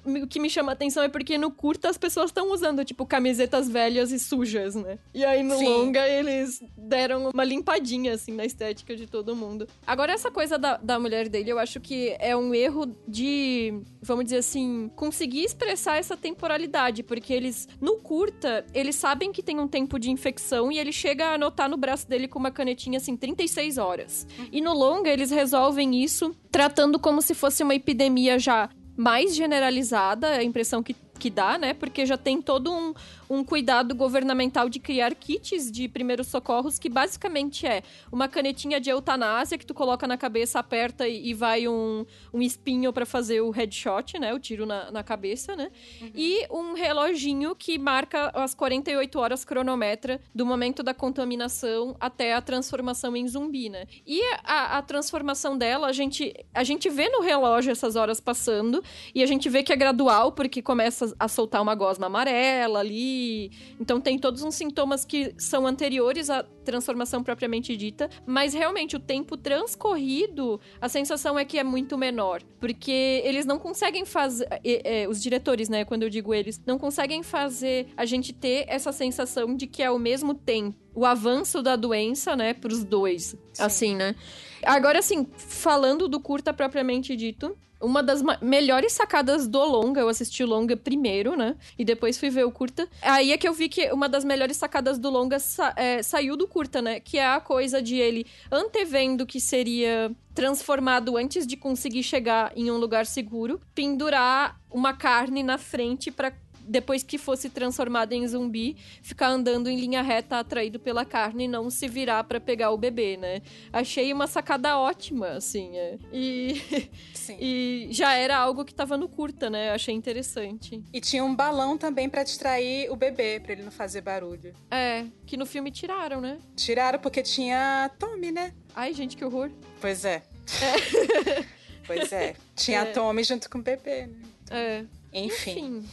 O 0.05 0.27
que 0.27 0.39
me 0.39 0.49
chama 0.49 0.71
a 0.71 0.73
atenção 0.73 1.03
é 1.03 1.09
porque 1.09 1.37
no 1.37 1.51
curta 1.51 1.89
as 1.89 1.97
pessoas 1.97 2.29
estão 2.29 2.51
usando, 2.51 2.83
tipo, 2.85 3.05
camisetas 3.05 3.69
velhas 3.69 4.11
e 4.11 4.19
sujas, 4.19 4.75
né? 4.75 4.99
E 5.13 5.25
aí 5.25 5.43
no 5.43 5.57
Sim. 5.57 5.67
longa 5.67 6.07
eles 6.07 6.61
deram 6.77 7.29
uma 7.29 7.43
limpadinha, 7.43 8.13
assim, 8.13 8.31
na 8.31 8.45
estética 8.45 8.95
de 8.95 9.07
todo 9.07 9.35
mundo. 9.35 9.67
Agora, 9.85 10.13
essa 10.13 10.31
coisa 10.31 10.57
da, 10.57 10.77
da 10.77 10.99
mulher 10.99 11.27
dele, 11.27 11.51
eu 11.51 11.59
acho 11.59 11.79
que 11.79 12.15
é 12.19 12.35
um 12.35 12.53
erro 12.53 12.95
de, 13.07 13.81
vamos 14.01 14.25
dizer 14.25 14.37
assim, 14.37 14.89
conseguir 14.95 15.43
expressar 15.43 15.97
essa 15.97 16.15
temporalidade, 16.15 17.03
porque 17.03 17.33
eles, 17.33 17.67
no 17.81 17.97
curta, 17.97 18.65
eles 18.73 18.95
sabem 18.95 19.31
que 19.31 19.43
tem 19.43 19.59
um 19.59 19.67
tempo 19.67 19.99
de 19.99 20.09
infecção 20.09 20.71
e 20.71 20.79
ele 20.79 20.91
chega 20.91 21.27
a 21.27 21.33
anotar 21.33 21.69
no 21.69 21.77
braço 21.77 22.07
dele 22.07 22.27
com 22.27 22.39
uma 22.39 22.51
canetinha, 22.51 22.97
assim, 22.97 23.15
36 23.15 23.77
horas. 23.77 24.27
Uhum. 24.37 24.47
E 24.51 24.61
no 24.61 24.73
longa, 24.73 25.09
eles 25.09 25.31
resolvem 25.31 26.01
isso 26.01 26.35
tratando 26.51 26.97
como 26.99 27.21
se 27.21 27.33
fosse 27.33 27.61
uma 27.61 27.75
epidemia 27.75 28.39
já 28.39 28.69
mais 28.97 29.35
generalizada, 29.35 30.27
a 30.29 30.43
impressão 30.43 30.81
que, 30.81 30.95
que 31.17 31.29
dá, 31.29 31.57
né? 31.57 31.73
Porque 31.73 32.05
já 32.05 32.17
tem 32.17 32.41
todo 32.41 32.71
um, 32.71 32.93
um 33.29 33.43
cuidado 33.43 33.93
governamental 33.95 34.69
de 34.69 34.79
criar 34.79 35.13
kits 35.15 35.71
de 35.71 35.87
primeiros 35.87 36.27
socorros, 36.27 36.79
que 36.79 36.89
basicamente 36.89 37.65
é 37.65 37.83
uma 38.11 38.27
canetinha 38.27 38.79
de 38.79 38.89
eutanásia 38.89 39.57
que 39.57 39.65
tu 39.65 39.73
coloca 39.73 40.07
na 40.07 40.17
cabeça, 40.17 40.59
aperta 40.59 41.07
e, 41.07 41.29
e 41.29 41.33
vai 41.33 41.67
um, 41.67 42.05
um 42.33 42.41
espinho 42.41 42.93
para 42.93 43.05
fazer 43.05 43.41
o 43.41 43.49
headshot, 43.49 44.19
né? 44.19 44.33
O 44.33 44.39
tiro 44.39 44.65
na, 44.65 44.91
na 44.91 45.03
cabeça, 45.03 45.55
né? 45.55 45.71
Uhum. 46.01 46.11
E 46.15 46.47
um 46.49 46.73
reloginho 46.73 47.55
que 47.55 47.77
marca 47.77 48.29
as 48.33 48.53
48 48.53 49.19
horas 49.19 49.43
cronometra 49.43 50.21
do 50.33 50.45
momento 50.45 50.83
da 50.83 50.93
contaminação 50.93 51.95
até 51.99 52.33
a 52.33 52.41
transformação 52.41 53.15
em 53.15 53.27
zumbi, 53.27 53.69
né? 53.69 53.85
E 54.05 54.21
a, 54.43 54.77
a 54.77 54.81
transformação 54.81 55.57
dela, 55.57 55.87
a 55.87 55.91
gente, 55.91 56.33
a 56.53 56.63
gente 56.63 56.89
vê 56.89 57.09
no 57.09 57.21
relógio 57.21 57.71
essas 57.71 57.95
horas 57.95 58.19
passando 58.19 58.83
e 59.13 59.23
a 59.23 59.25
gente 59.25 59.49
vê 59.49 59.63
que 59.63 59.73
é 59.73 59.75
gradual, 59.75 60.31
porque 60.31 60.61
começa 60.61 61.06
a 61.19 61.27
soltar 61.27 61.61
uma 61.61 61.75
gosma 61.75 62.07
amarela 62.07 62.79
ali, 62.79 63.51
então 63.79 63.99
tem 63.99 64.17
todos 64.17 64.43
uns 64.43 64.55
sintomas 64.55 65.05
que 65.05 65.33
são 65.37 65.65
anteriores 65.65 66.29
à 66.29 66.43
transformação 66.43 67.23
propriamente 67.23 67.75
dita, 67.77 68.09
mas 68.25 68.53
realmente 68.53 68.95
o 68.95 68.99
tempo 68.99 69.37
transcorrido, 69.37 70.59
a 70.81 70.89
sensação 70.89 71.39
é 71.39 71.45
que 71.45 71.57
é 71.57 71.63
muito 71.63 71.97
menor, 71.97 72.41
porque 72.59 73.21
eles 73.23 73.45
não 73.45 73.57
conseguem 73.57 74.05
fazer, 74.05 74.47
é, 74.51 75.03
é, 75.03 75.07
os 75.07 75.21
diretores, 75.21 75.69
né, 75.69 75.85
quando 75.85 76.03
eu 76.03 76.09
digo 76.09 76.33
eles, 76.33 76.61
não 76.65 76.77
conseguem 76.77 77.23
fazer 77.23 77.87
a 77.95 78.05
gente 78.05 78.33
ter 78.33 78.65
essa 78.67 78.91
sensação 78.91 79.55
de 79.55 79.67
que 79.67 79.81
é 79.81 79.87
ao 79.87 79.99
mesmo 79.99 80.33
tempo 80.33 80.77
o 80.93 81.05
avanço 81.05 81.61
da 81.61 81.75
doença, 81.75 82.35
né, 82.35 82.53
pros 82.53 82.83
dois, 82.83 83.35
Sim. 83.53 83.63
assim, 83.63 83.95
né? 83.95 84.15
Agora, 84.63 84.99
assim, 84.99 85.27
falando 85.37 86.07
do 86.07 86.19
curta 86.19 86.51
propriamente 86.51 87.15
dito, 87.15 87.55
uma 87.81 88.01
das 88.01 88.21
melhores 88.41 88.93
sacadas 88.93 89.47
do 89.47 89.63
longa, 89.63 90.01
eu 90.01 90.09
assisti 90.09 90.43
o 90.43 90.47
longa 90.47 90.75
primeiro, 90.75 91.35
né? 91.35 91.55
E 91.77 91.85
depois 91.85 92.17
fui 92.17 92.29
ver 92.29 92.45
o 92.45 92.51
curta. 92.51 92.87
Aí 93.01 93.31
é 93.31 93.37
que 93.37 93.47
eu 93.47 93.53
vi 93.53 93.69
que 93.69 93.91
uma 93.91 94.09
das 94.09 94.23
melhores 94.23 94.57
sacadas 94.57 94.97
do 94.97 95.09
longa 95.09 95.39
sa 95.39 95.73
é, 95.75 96.01
saiu 96.01 96.35
do 96.35 96.47
curta, 96.47 96.81
né? 96.81 96.99
Que 96.99 97.17
é 97.17 97.27
a 97.27 97.39
coisa 97.39 97.81
de 97.81 97.95
ele 97.95 98.25
antevendo 98.51 99.25
que 99.25 99.39
seria 99.39 100.11
transformado 100.33 101.17
antes 101.17 101.47
de 101.47 101.57
conseguir 101.57 102.03
chegar 102.03 102.51
em 102.55 102.69
um 102.69 102.77
lugar 102.77 103.05
seguro, 103.05 103.59
pendurar 103.73 104.59
uma 104.69 104.93
carne 104.93 105.41
na 105.41 105.57
frente 105.57 106.11
para 106.11 106.31
depois 106.67 107.03
que 107.03 107.17
fosse 107.17 107.49
transformado 107.49 108.13
em 108.13 108.27
zumbi, 108.27 108.75
ficar 109.01 109.29
andando 109.29 109.69
em 109.69 109.79
linha 109.79 110.01
reta 110.01 110.39
atraído 110.39 110.79
pela 110.79 111.05
carne 111.05 111.45
e 111.45 111.47
não 111.47 111.69
se 111.69 111.87
virar 111.87 112.23
para 112.25 112.39
pegar 112.39 112.71
o 112.71 112.77
bebê, 112.77 113.17
né? 113.17 113.41
Achei 113.71 114.11
uma 114.11 114.27
sacada 114.27 114.77
ótima, 114.77 115.29
assim. 115.29 115.77
É. 115.77 115.97
E, 116.11 116.61
e 117.39 117.87
já 117.91 118.13
era 118.13 118.37
algo 118.37 118.65
que 118.65 118.73
tava 118.73 118.97
no 118.97 119.07
curta, 119.07 119.49
né? 119.49 119.71
Achei 119.71 119.95
interessante. 119.95 120.83
E 120.93 120.99
tinha 120.99 121.23
um 121.23 121.35
balão 121.35 121.77
também 121.77 122.09
para 122.09 122.23
distrair 122.23 122.91
o 122.91 122.95
bebê, 122.95 123.39
para 123.39 123.53
ele 123.53 123.63
não 123.63 123.71
fazer 123.71 124.01
barulho. 124.01 124.53
É, 124.69 125.05
que 125.25 125.37
no 125.37 125.45
filme 125.45 125.71
tiraram, 125.71 126.19
né? 126.19 126.37
Tiraram 126.55 126.99
porque 126.99 127.21
tinha 127.21 127.89
Tommy, 127.97 128.31
né? 128.31 128.53
Ai, 128.75 128.93
gente, 128.93 129.15
que 129.15 129.23
horror. 129.23 129.49
Pois 129.79 130.05
é. 130.05 130.23
é. 130.61 131.45
pois 131.85 132.11
é. 132.11 132.35
Tinha 132.55 132.81
é. 132.81 132.85
Tommy 132.85 133.23
junto 133.23 133.49
com 133.49 133.59
o 133.59 133.61
bebê, 133.61 134.07
né? 134.07 134.15
É. 134.49 134.85
Enfim. 135.13 135.51
Enfim. 135.51 135.89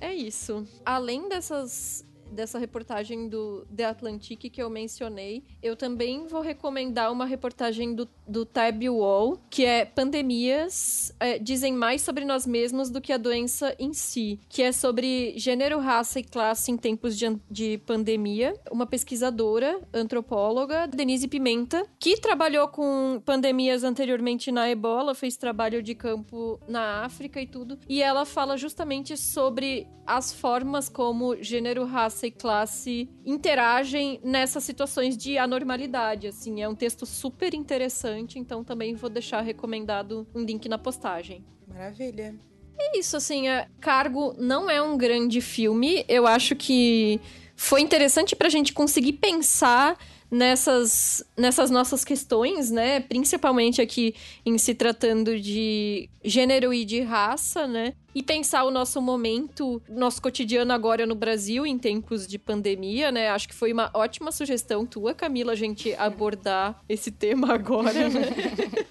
É 0.00 0.14
isso. 0.14 0.66
Além 0.84 1.28
dessas 1.28 2.04
dessa 2.30 2.58
reportagem 2.58 3.28
do 3.28 3.66
The 3.74 3.84
Atlantic 3.84 4.50
que 4.50 4.62
eu 4.62 4.70
mencionei, 4.70 5.42
eu 5.62 5.76
também 5.76 6.26
vou 6.26 6.40
recomendar 6.40 7.12
uma 7.12 7.24
reportagem 7.24 7.94
do, 7.94 8.08
do 8.26 8.44
Tab 8.44 8.82
Wall, 8.88 9.38
que 9.50 9.64
é 9.64 9.84
Pandemias 9.84 11.14
é, 11.20 11.38
dizem 11.38 11.72
mais 11.72 12.02
sobre 12.02 12.24
nós 12.24 12.46
mesmos 12.46 12.90
do 12.90 13.00
que 13.00 13.12
a 13.12 13.16
doença 13.16 13.74
em 13.78 13.92
si, 13.92 14.38
que 14.48 14.62
é 14.62 14.72
sobre 14.72 15.34
gênero, 15.36 15.78
raça 15.78 16.20
e 16.20 16.24
classe 16.24 16.70
em 16.70 16.76
tempos 16.76 17.16
de, 17.16 17.36
de 17.50 17.78
pandemia. 17.78 18.54
Uma 18.70 18.86
pesquisadora, 18.86 19.80
antropóloga, 19.92 20.86
Denise 20.86 21.28
Pimenta, 21.28 21.86
que 21.98 22.20
trabalhou 22.20 22.68
com 22.68 23.20
pandemias 23.24 23.84
anteriormente 23.84 24.50
na 24.50 24.68
ebola, 24.70 25.14
fez 25.14 25.36
trabalho 25.36 25.82
de 25.82 25.94
campo 25.94 26.60
na 26.68 27.04
África 27.04 27.40
e 27.40 27.46
tudo, 27.46 27.78
e 27.88 28.02
ela 28.02 28.24
fala 28.24 28.56
justamente 28.56 29.16
sobre 29.16 29.86
as 30.06 30.32
formas 30.32 30.88
como 30.88 31.36
gênero, 31.42 31.84
raça 31.84 32.15
raça 32.16 32.26
e 32.26 32.30
classe 32.30 33.08
interagem 33.24 34.18
nessas 34.24 34.64
situações 34.64 35.16
de 35.16 35.36
anormalidade, 35.36 36.26
assim. 36.26 36.62
É 36.62 36.68
um 36.68 36.74
texto 36.74 37.04
super 37.04 37.52
interessante, 37.52 38.38
então 38.38 38.64
também 38.64 38.94
vou 38.94 39.10
deixar 39.10 39.42
recomendado 39.42 40.26
um 40.34 40.42
link 40.42 40.68
na 40.68 40.78
postagem. 40.78 41.44
Maravilha. 41.68 42.34
É 42.78 42.98
isso, 42.98 43.16
assim, 43.16 43.48
é, 43.48 43.68
Cargo 43.80 44.34
não 44.38 44.70
é 44.70 44.80
um 44.80 44.96
grande 44.96 45.40
filme. 45.40 46.04
Eu 46.08 46.26
acho 46.26 46.56
que 46.56 47.20
foi 47.54 47.80
interessante 47.80 48.34
pra 48.34 48.48
gente 48.48 48.72
conseguir 48.72 49.14
pensar 49.14 49.98
nessas, 50.30 51.24
nessas 51.36 51.70
nossas 51.70 52.04
questões, 52.04 52.70
né? 52.70 53.00
Principalmente 53.00 53.80
aqui 53.80 54.14
em 54.44 54.58
se 54.58 54.74
tratando 54.74 55.38
de 55.38 56.08
gênero 56.24 56.72
e 56.72 56.84
de 56.84 57.00
raça, 57.00 57.66
né? 57.66 57.94
E 58.14 58.22
pensar 58.22 58.64
o 58.64 58.70
nosso 58.70 59.00
momento, 59.00 59.82
nosso 59.88 60.22
cotidiano 60.22 60.72
agora 60.72 61.06
no 61.06 61.14
Brasil, 61.14 61.66
em 61.66 61.78
tempos 61.78 62.26
de 62.26 62.38
pandemia, 62.38 63.12
né? 63.12 63.28
Acho 63.28 63.48
que 63.48 63.54
foi 63.54 63.72
uma 63.72 63.90
ótima 63.92 64.32
sugestão 64.32 64.86
tua, 64.86 65.14
Camila, 65.14 65.52
a 65.52 65.56
gente 65.56 65.94
abordar 65.94 66.82
esse 66.88 67.10
tema 67.10 67.52
agora, 67.52 68.08
né? 68.08 68.22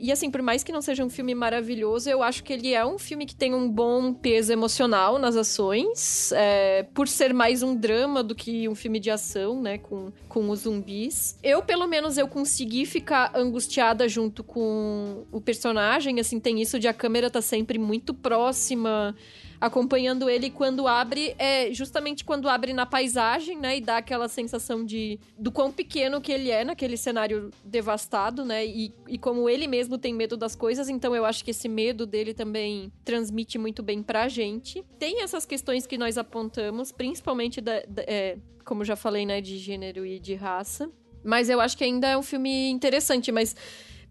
E 0.00 0.10
assim, 0.10 0.30
por 0.30 0.40
mais 0.40 0.64
que 0.64 0.72
não 0.72 0.80
seja 0.80 1.04
um 1.04 1.10
filme 1.10 1.34
maravilhoso, 1.34 2.08
eu 2.08 2.22
acho 2.22 2.42
que 2.42 2.52
ele 2.52 2.72
é 2.72 2.84
um 2.84 2.98
filme 2.98 3.26
que 3.26 3.34
tem 3.34 3.54
um 3.54 3.70
bom 3.70 4.14
peso 4.14 4.50
emocional 4.50 5.18
nas 5.18 5.36
ações, 5.36 6.32
é, 6.32 6.84
por 6.94 7.06
ser 7.06 7.34
mais 7.34 7.62
um 7.62 7.76
drama 7.76 8.22
do 8.22 8.34
que 8.34 8.66
um 8.66 8.74
filme 8.74 8.98
de 8.98 9.10
ação, 9.10 9.60
né, 9.60 9.76
com, 9.76 10.10
com 10.26 10.48
os 10.48 10.60
zumbis. 10.60 11.38
Eu, 11.42 11.62
pelo 11.62 11.86
menos, 11.86 12.16
eu 12.16 12.26
consegui 12.26 12.86
ficar 12.86 13.32
angustiada 13.34 14.08
junto 14.08 14.42
com 14.42 15.26
o 15.30 15.40
personagem, 15.40 16.18
assim, 16.18 16.40
tem 16.40 16.62
isso 16.62 16.78
de 16.78 16.88
a 16.88 16.94
câmera 16.94 17.28
tá 17.30 17.42
sempre 17.42 17.78
muito 17.78 18.14
próxima 18.14 19.14
acompanhando 19.60 20.30
ele 20.30 20.50
quando 20.50 20.88
abre, 20.88 21.34
é 21.38 21.72
justamente 21.72 22.24
quando 22.24 22.48
abre 22.48 22.72
na 22.72 22.86
paisagem, 22.86 23.58
né? 23.58 23.76
E 23.76 23.80
dá 23.80 23.98
aquela 23.98 24.28
sensação 24.28 24.84
de 24.84 25.20
do 25.38 25.52
quão 25.52 25.70
pequeno 25.70 26.20
que 26.20 26.32
ele 26.32 26.50
é 26.50 26.64
naquele 26.64 26.96
cenário 26.96 27.50
devastado, 27.64 28.44
né? 28.44 28.64
E, 28.64 28.94
e 29.06 29.18
como 29.18 29.48
ele 29.48 29.66
mesmo 29.66 29.98
tem 29.98 30.14
medo 30.14 30.36
das 30.36 30.56
coisas, 30.56 30.88
então 30.88 31.14
eu 31.14 31.24
acho 31.24 31.44
que 31.44 31.50
esse 31.50 31.68
medo 31.68 32.06
dele 32.06 32.32
também 32.32 32.90
transmite 33.04 33.58
muito 33.58 33.82
bem 33.82 34.02
pra 34.02 34.28
gente. 34.28 34.84
Tem 34.98 35.22
essas 35.22 35.44
questões 35.44 35.86
que 35.86 35.98
nós 35.98 36.16
apontamos, 36.16 36.90
principalmente 36.90 37.60
da, 37.60 37.82
da 37.86 38.02
é, 38.06 38.38
como 38.64 38.84
já 38.84 38.96
falei, 38.96 39.26
né, 39.26 39.40
de 39.40 39.58
gênero 39.58 40.06
e 40.06 40.18
de 40.18 40.34
raça. 40.34 40.90
Mas 41.22 41.50
eu 41.50 41.60
acho 41.60 41.76
que 41.76 41.84
ainda 41.84 42.08
é 42.08 42.16
um 42.16 42.22
filme 42.22 42.70
interessante, 42.70 43.30
mas 43.30 43.54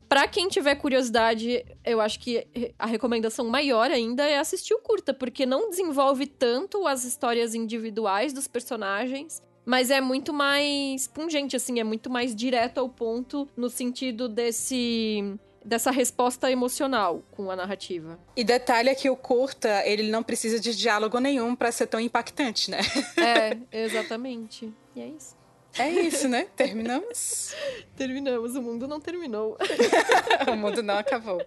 Pra 0.10 0.28
quem 0.28 0.48
tiver 0.48 0.74
curiosidade, 0.74 1.64
eu 1.86 2.02
acho 2.02 2.20
que 2.20 2.48
a 2.80 2.88
recomendação 2.88 3.48
maior 3.48 3.92
ainda 3.92 4.28
é 4.28 4.40
assistir 4.40 4.74
o 4.74 4.80
curta, 4.80 5.14
porque 5.14 5.46
não 5.46 5.70
desenvolve 5.70 6.26
tanto 6.26 6.88
as 6.88 7.04
histórias 7.04 7.54
individuais 7.54 8.34
dos 8.34 8.48
personagens, 8.48 9.40
mas 9.64 9.92
é 9.92 10.02
muito 10.02 10.34
mais 10.34 11.06
pungente, 11.06 11.56
assim, 11.56 11.80
é 11.80 11.84
muito 11.84 12.10
mais 12.10 12.36
direto 12.36 12.80
ao 12.80 12.90
ponto 12.90 13.48
no 13.56 13.70
sentido 13.70 14.28
desse 14.28 15.38
dessa 15.64 15.92
resposta 15.92 16.50
emocional 16.50 17.22
com 17.32 17.52
a 17.52 17.56
narrativa. 17.56 18.18
E 18.36 18.44
detalhe 18.44 18.90
é 18.90 18.96
que 18.96 19.10
o 19.10 19.16
curta, 19.16 19.86
ele 19.86 20.10
não 20.10 20.24
precisa 20.24 20.60
de 20.60 20.76
diálogo 20.76 21.20
nenhum 21.20 21.54
para 21.54 21.72
ser 21.72 21.86
tão 21.86 22.00
impactante, 22.00 22.72
né? 22.72 22.80
É, 23.18 23.58
exatamente. 23.84 24.74
E 24.96 25.02
é 25.02 25.08
isso. 25.08 25.39
É 25.78 25.90
isso, 25.90 26.28
né? 26.28 26.48
Terminamos? 26.56 27.54
Terminamos. 27.96 28.56
O 28.56 28.62
mundo 28.62 28.88
não 28.88 29.00
terminou. 29.00 29.58
o 30.52 30.56
mundo 30.56 30.82
não 30.82 30.98
acabou. 30.98 31.42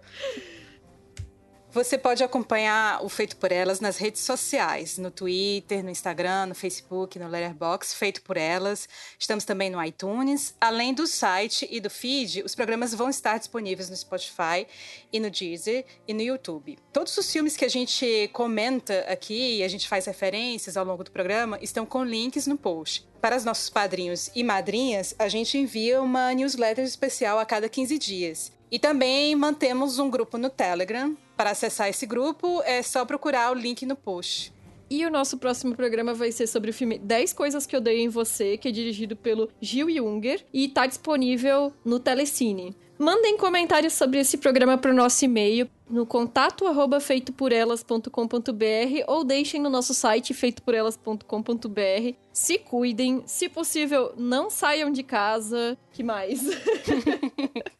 Você 1.73 1.97
pode 1.97 2.23
acompanhar 2.23 3.03
o 3.03 3.09
Feito 3.09 3.35
por 3.35 3.51
Elas 3.51 3.79
nas 3.79 3.97
redes 3.97 4.21
sociais, 4.21 4.99
no 4.99 5.09
Twitter, 5.09 5.83
no 5.83 5.89
Instagram, 5.89 6.45
no 6.45 6.53
Facebook, 6.53 7.17
no 7.17 7.27
Letterboxd, 7.27 7.95
Feito 7.95 8.21
por 8.21 8.37
Elas. 8.37 8.87
Estamos 9.17 9.43
também 9.43 9.71
no 9.71 9.83
iTunes. 9.83 10.53
Além 10.61 10.93
do 10.93 11.07
site 11.07 11.67
e 11.71 11.79
do 11.79 11.89
feed, 11.89 12.43
os 12.43 12.53
programas 12.53 12.93
vão 12.93 13.09
estar 13.09 13.39
disponíveis 13.39 13.89
no 13.89 13.97
Spotify 13.97 14.67
e 15.11 15.19
no 15.19 15.31
Deezer 15.31 15.83
e 16.07 16.13
no 16.13 16.21
YouTube. 16.21 16.77
Todos 16.91 17.17
os 17.17 17.31
filmes 17.31 17.57
que 17.57 17.65
a 17.65 17.69
gente 17.69 18.29
comenta 18.31 18.99
aqui 19.09 19.57
e 19.57 19.63
a 19.63 19.67
gente 19.67 19.87
faz 19.87 20.05
referências 20.05 20.77
ao 20.77 20.85
longo 20.85 21.03
do 21.03 21.09
programa 21.09 21.57
estão 21.59 21.87
com 21.87 22.03
links 22.03 22.45
no 22.45 22.55
post. 22.55 23.03
Para 23.19 23.35
os 23.35 23.43
nossos 23.43 23.71
padrinhos 23.71 24.29
e 24.35 24.43
madrinhas, 24.43 25.15
a 25.17 25.27
gente 25.27 25.57
envia 25.57 25.99
uma 26.03 26.35
newsletter 26.35 26.85
especial 26.85 27.39
a 27.39 27.45
cada 27.47 27.67
15 27.67 27.97
dias. 27.97 28.51
E 28.73 28.79
também 28.79 29.35
mantemos 29.35 29.99
um 29.99 30.09
grupo 30.09 30.35
no 30.35 30.49
Telegram. 30.49 31.15
Para 31.37 31.51
acessar 31.51 31.89
esse 31.89 32.07
grupo, 32.07 32.59
é 32.65 32.81
só 32.81 33.05
procurar 33.05 33.51
o 33.51 33.53
link 33.53 33.85
no 33.85 33.95
post. 33.95 34.51
E 34.89 35.05
o 35.05 35.11
nosso 35.11 35.37
próximo 35.37 35.75
programa 35.75 36.15
vai 36.15 36.31
ser 36.31 36.47
sobre 36.47 36.71
o 36.71 36.73
filme 36.73 36.97
10 36.97 37.33
Coisas 37.33 37.67
que 37.67 37.79
Dei 37.79 38.01
em 38.01 38.09
Você, 38.09 38.57
que 38.57 38.69
é 38.69 38.71
dirigido 38.71 39.15
pelo 39.15 39.47
Gil 39.61 39.91
Junger 39.91 40.43
e 40.51 40.65
está 40.65 40.87
disponível 40.87 41.71
no 41.85 41.99
Telecine. 41.99 42.75
Mandem 42.97 43.37
comentários 43.37 43.93
sobre 43.93 44.19
esse 44.19 44.39
programa 44.39 44.75
para 44.75 44.89
o 44.89 44.95
nosso 44.95 45.23
e-mail 45.23 45.69
no 45.87 46.05
contato 46.05 46.65
arroba 46.65 46.99
feitoporelas.com.br 46.99 49.03
ou 49.07 49.23
deixem 49.23 49.61
no 49.61 49.69
nosso 49.69 49.93
site 49.93 50.33
feitoporelas.com.br. 50.33 52.15
Se 52.31 52.57
cuidem, 52.57 53.21
se 53.27 53.49
possível, 53.49 54.13
não 54.17 54.49
saiam 54.49 54.91
de 54.91 55.03
casa. 55.03 55.77
Que 55.91 56.01
mais? 56.01 56.41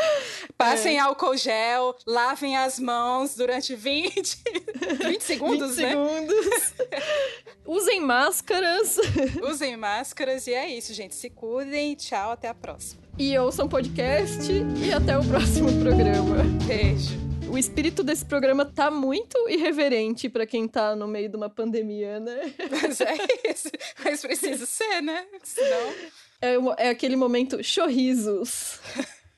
Passem 0.56 0.96
é. 0.96 1.00
álcool 1.00 1.36
gel, 1.36 1.96
lavem 2.06 2.56
as 2.56 2.78
mãos 2.78 3.34
durante 3.34 3.74
20, 3.74 4.38
20 5.04 5.20
segundos, 5.22 5.76
20 5.76 5.84
né? 5.84 5.90
segundos. 5.90 6.74
Usem 7.66 8.00
máscaras. 8.00 8.96
Usem 9.42 9.76
máscaras 9.76 10.46
e 10.46 10.54
é 10.54 10.68
isso, 10.68 10.94
gente. 10.94 11.14
Se 11.14 11.28
cuidem. 11.28 11.94
Tchau, 11.94 12.32
até 12.32 12.48
a 12.48 12.54
próxima. 12.54 13.02
E 13.18 13.36
ouçam 13.38 13.68
podcast 13.68 14.52
e 14.84 14.92
até 14.92 15.18
o 15.18 15.24
próximo 15.24 15.68
programa. 15.80 16.44
Beijo. 16.66 17.26
O 17.50 17.56
espírito 17.56 18.02
desse 18.02 18.24
programa 18.24 18.64
tá 18.64 18.90
muito 18.90 19.48
irreverente 19.48 20.28
para 20.28 20.44
quem 20.44 20.66
tá 20.66 20.94
no 20.96 21.06
meio 21.06 21.28
de 21.28 21.36
uma 21.36 21.48
pandemia, 21.48 22.20
né? 22.20 22.52
Mas 22.70 23.00
é 23.00 23.16
isso. 23.48 23.70
Mas 24.04 24.20
precisa 24.20 24.66
ser, 24.66 25.00
né? 25.00 25.24
Senão... 25.42 25.94
É, 26.40 26.86
é 26.86 26.90
aquele 26.90 27.16
momento 27.16 27.62
chorrisos. 27.62 28.78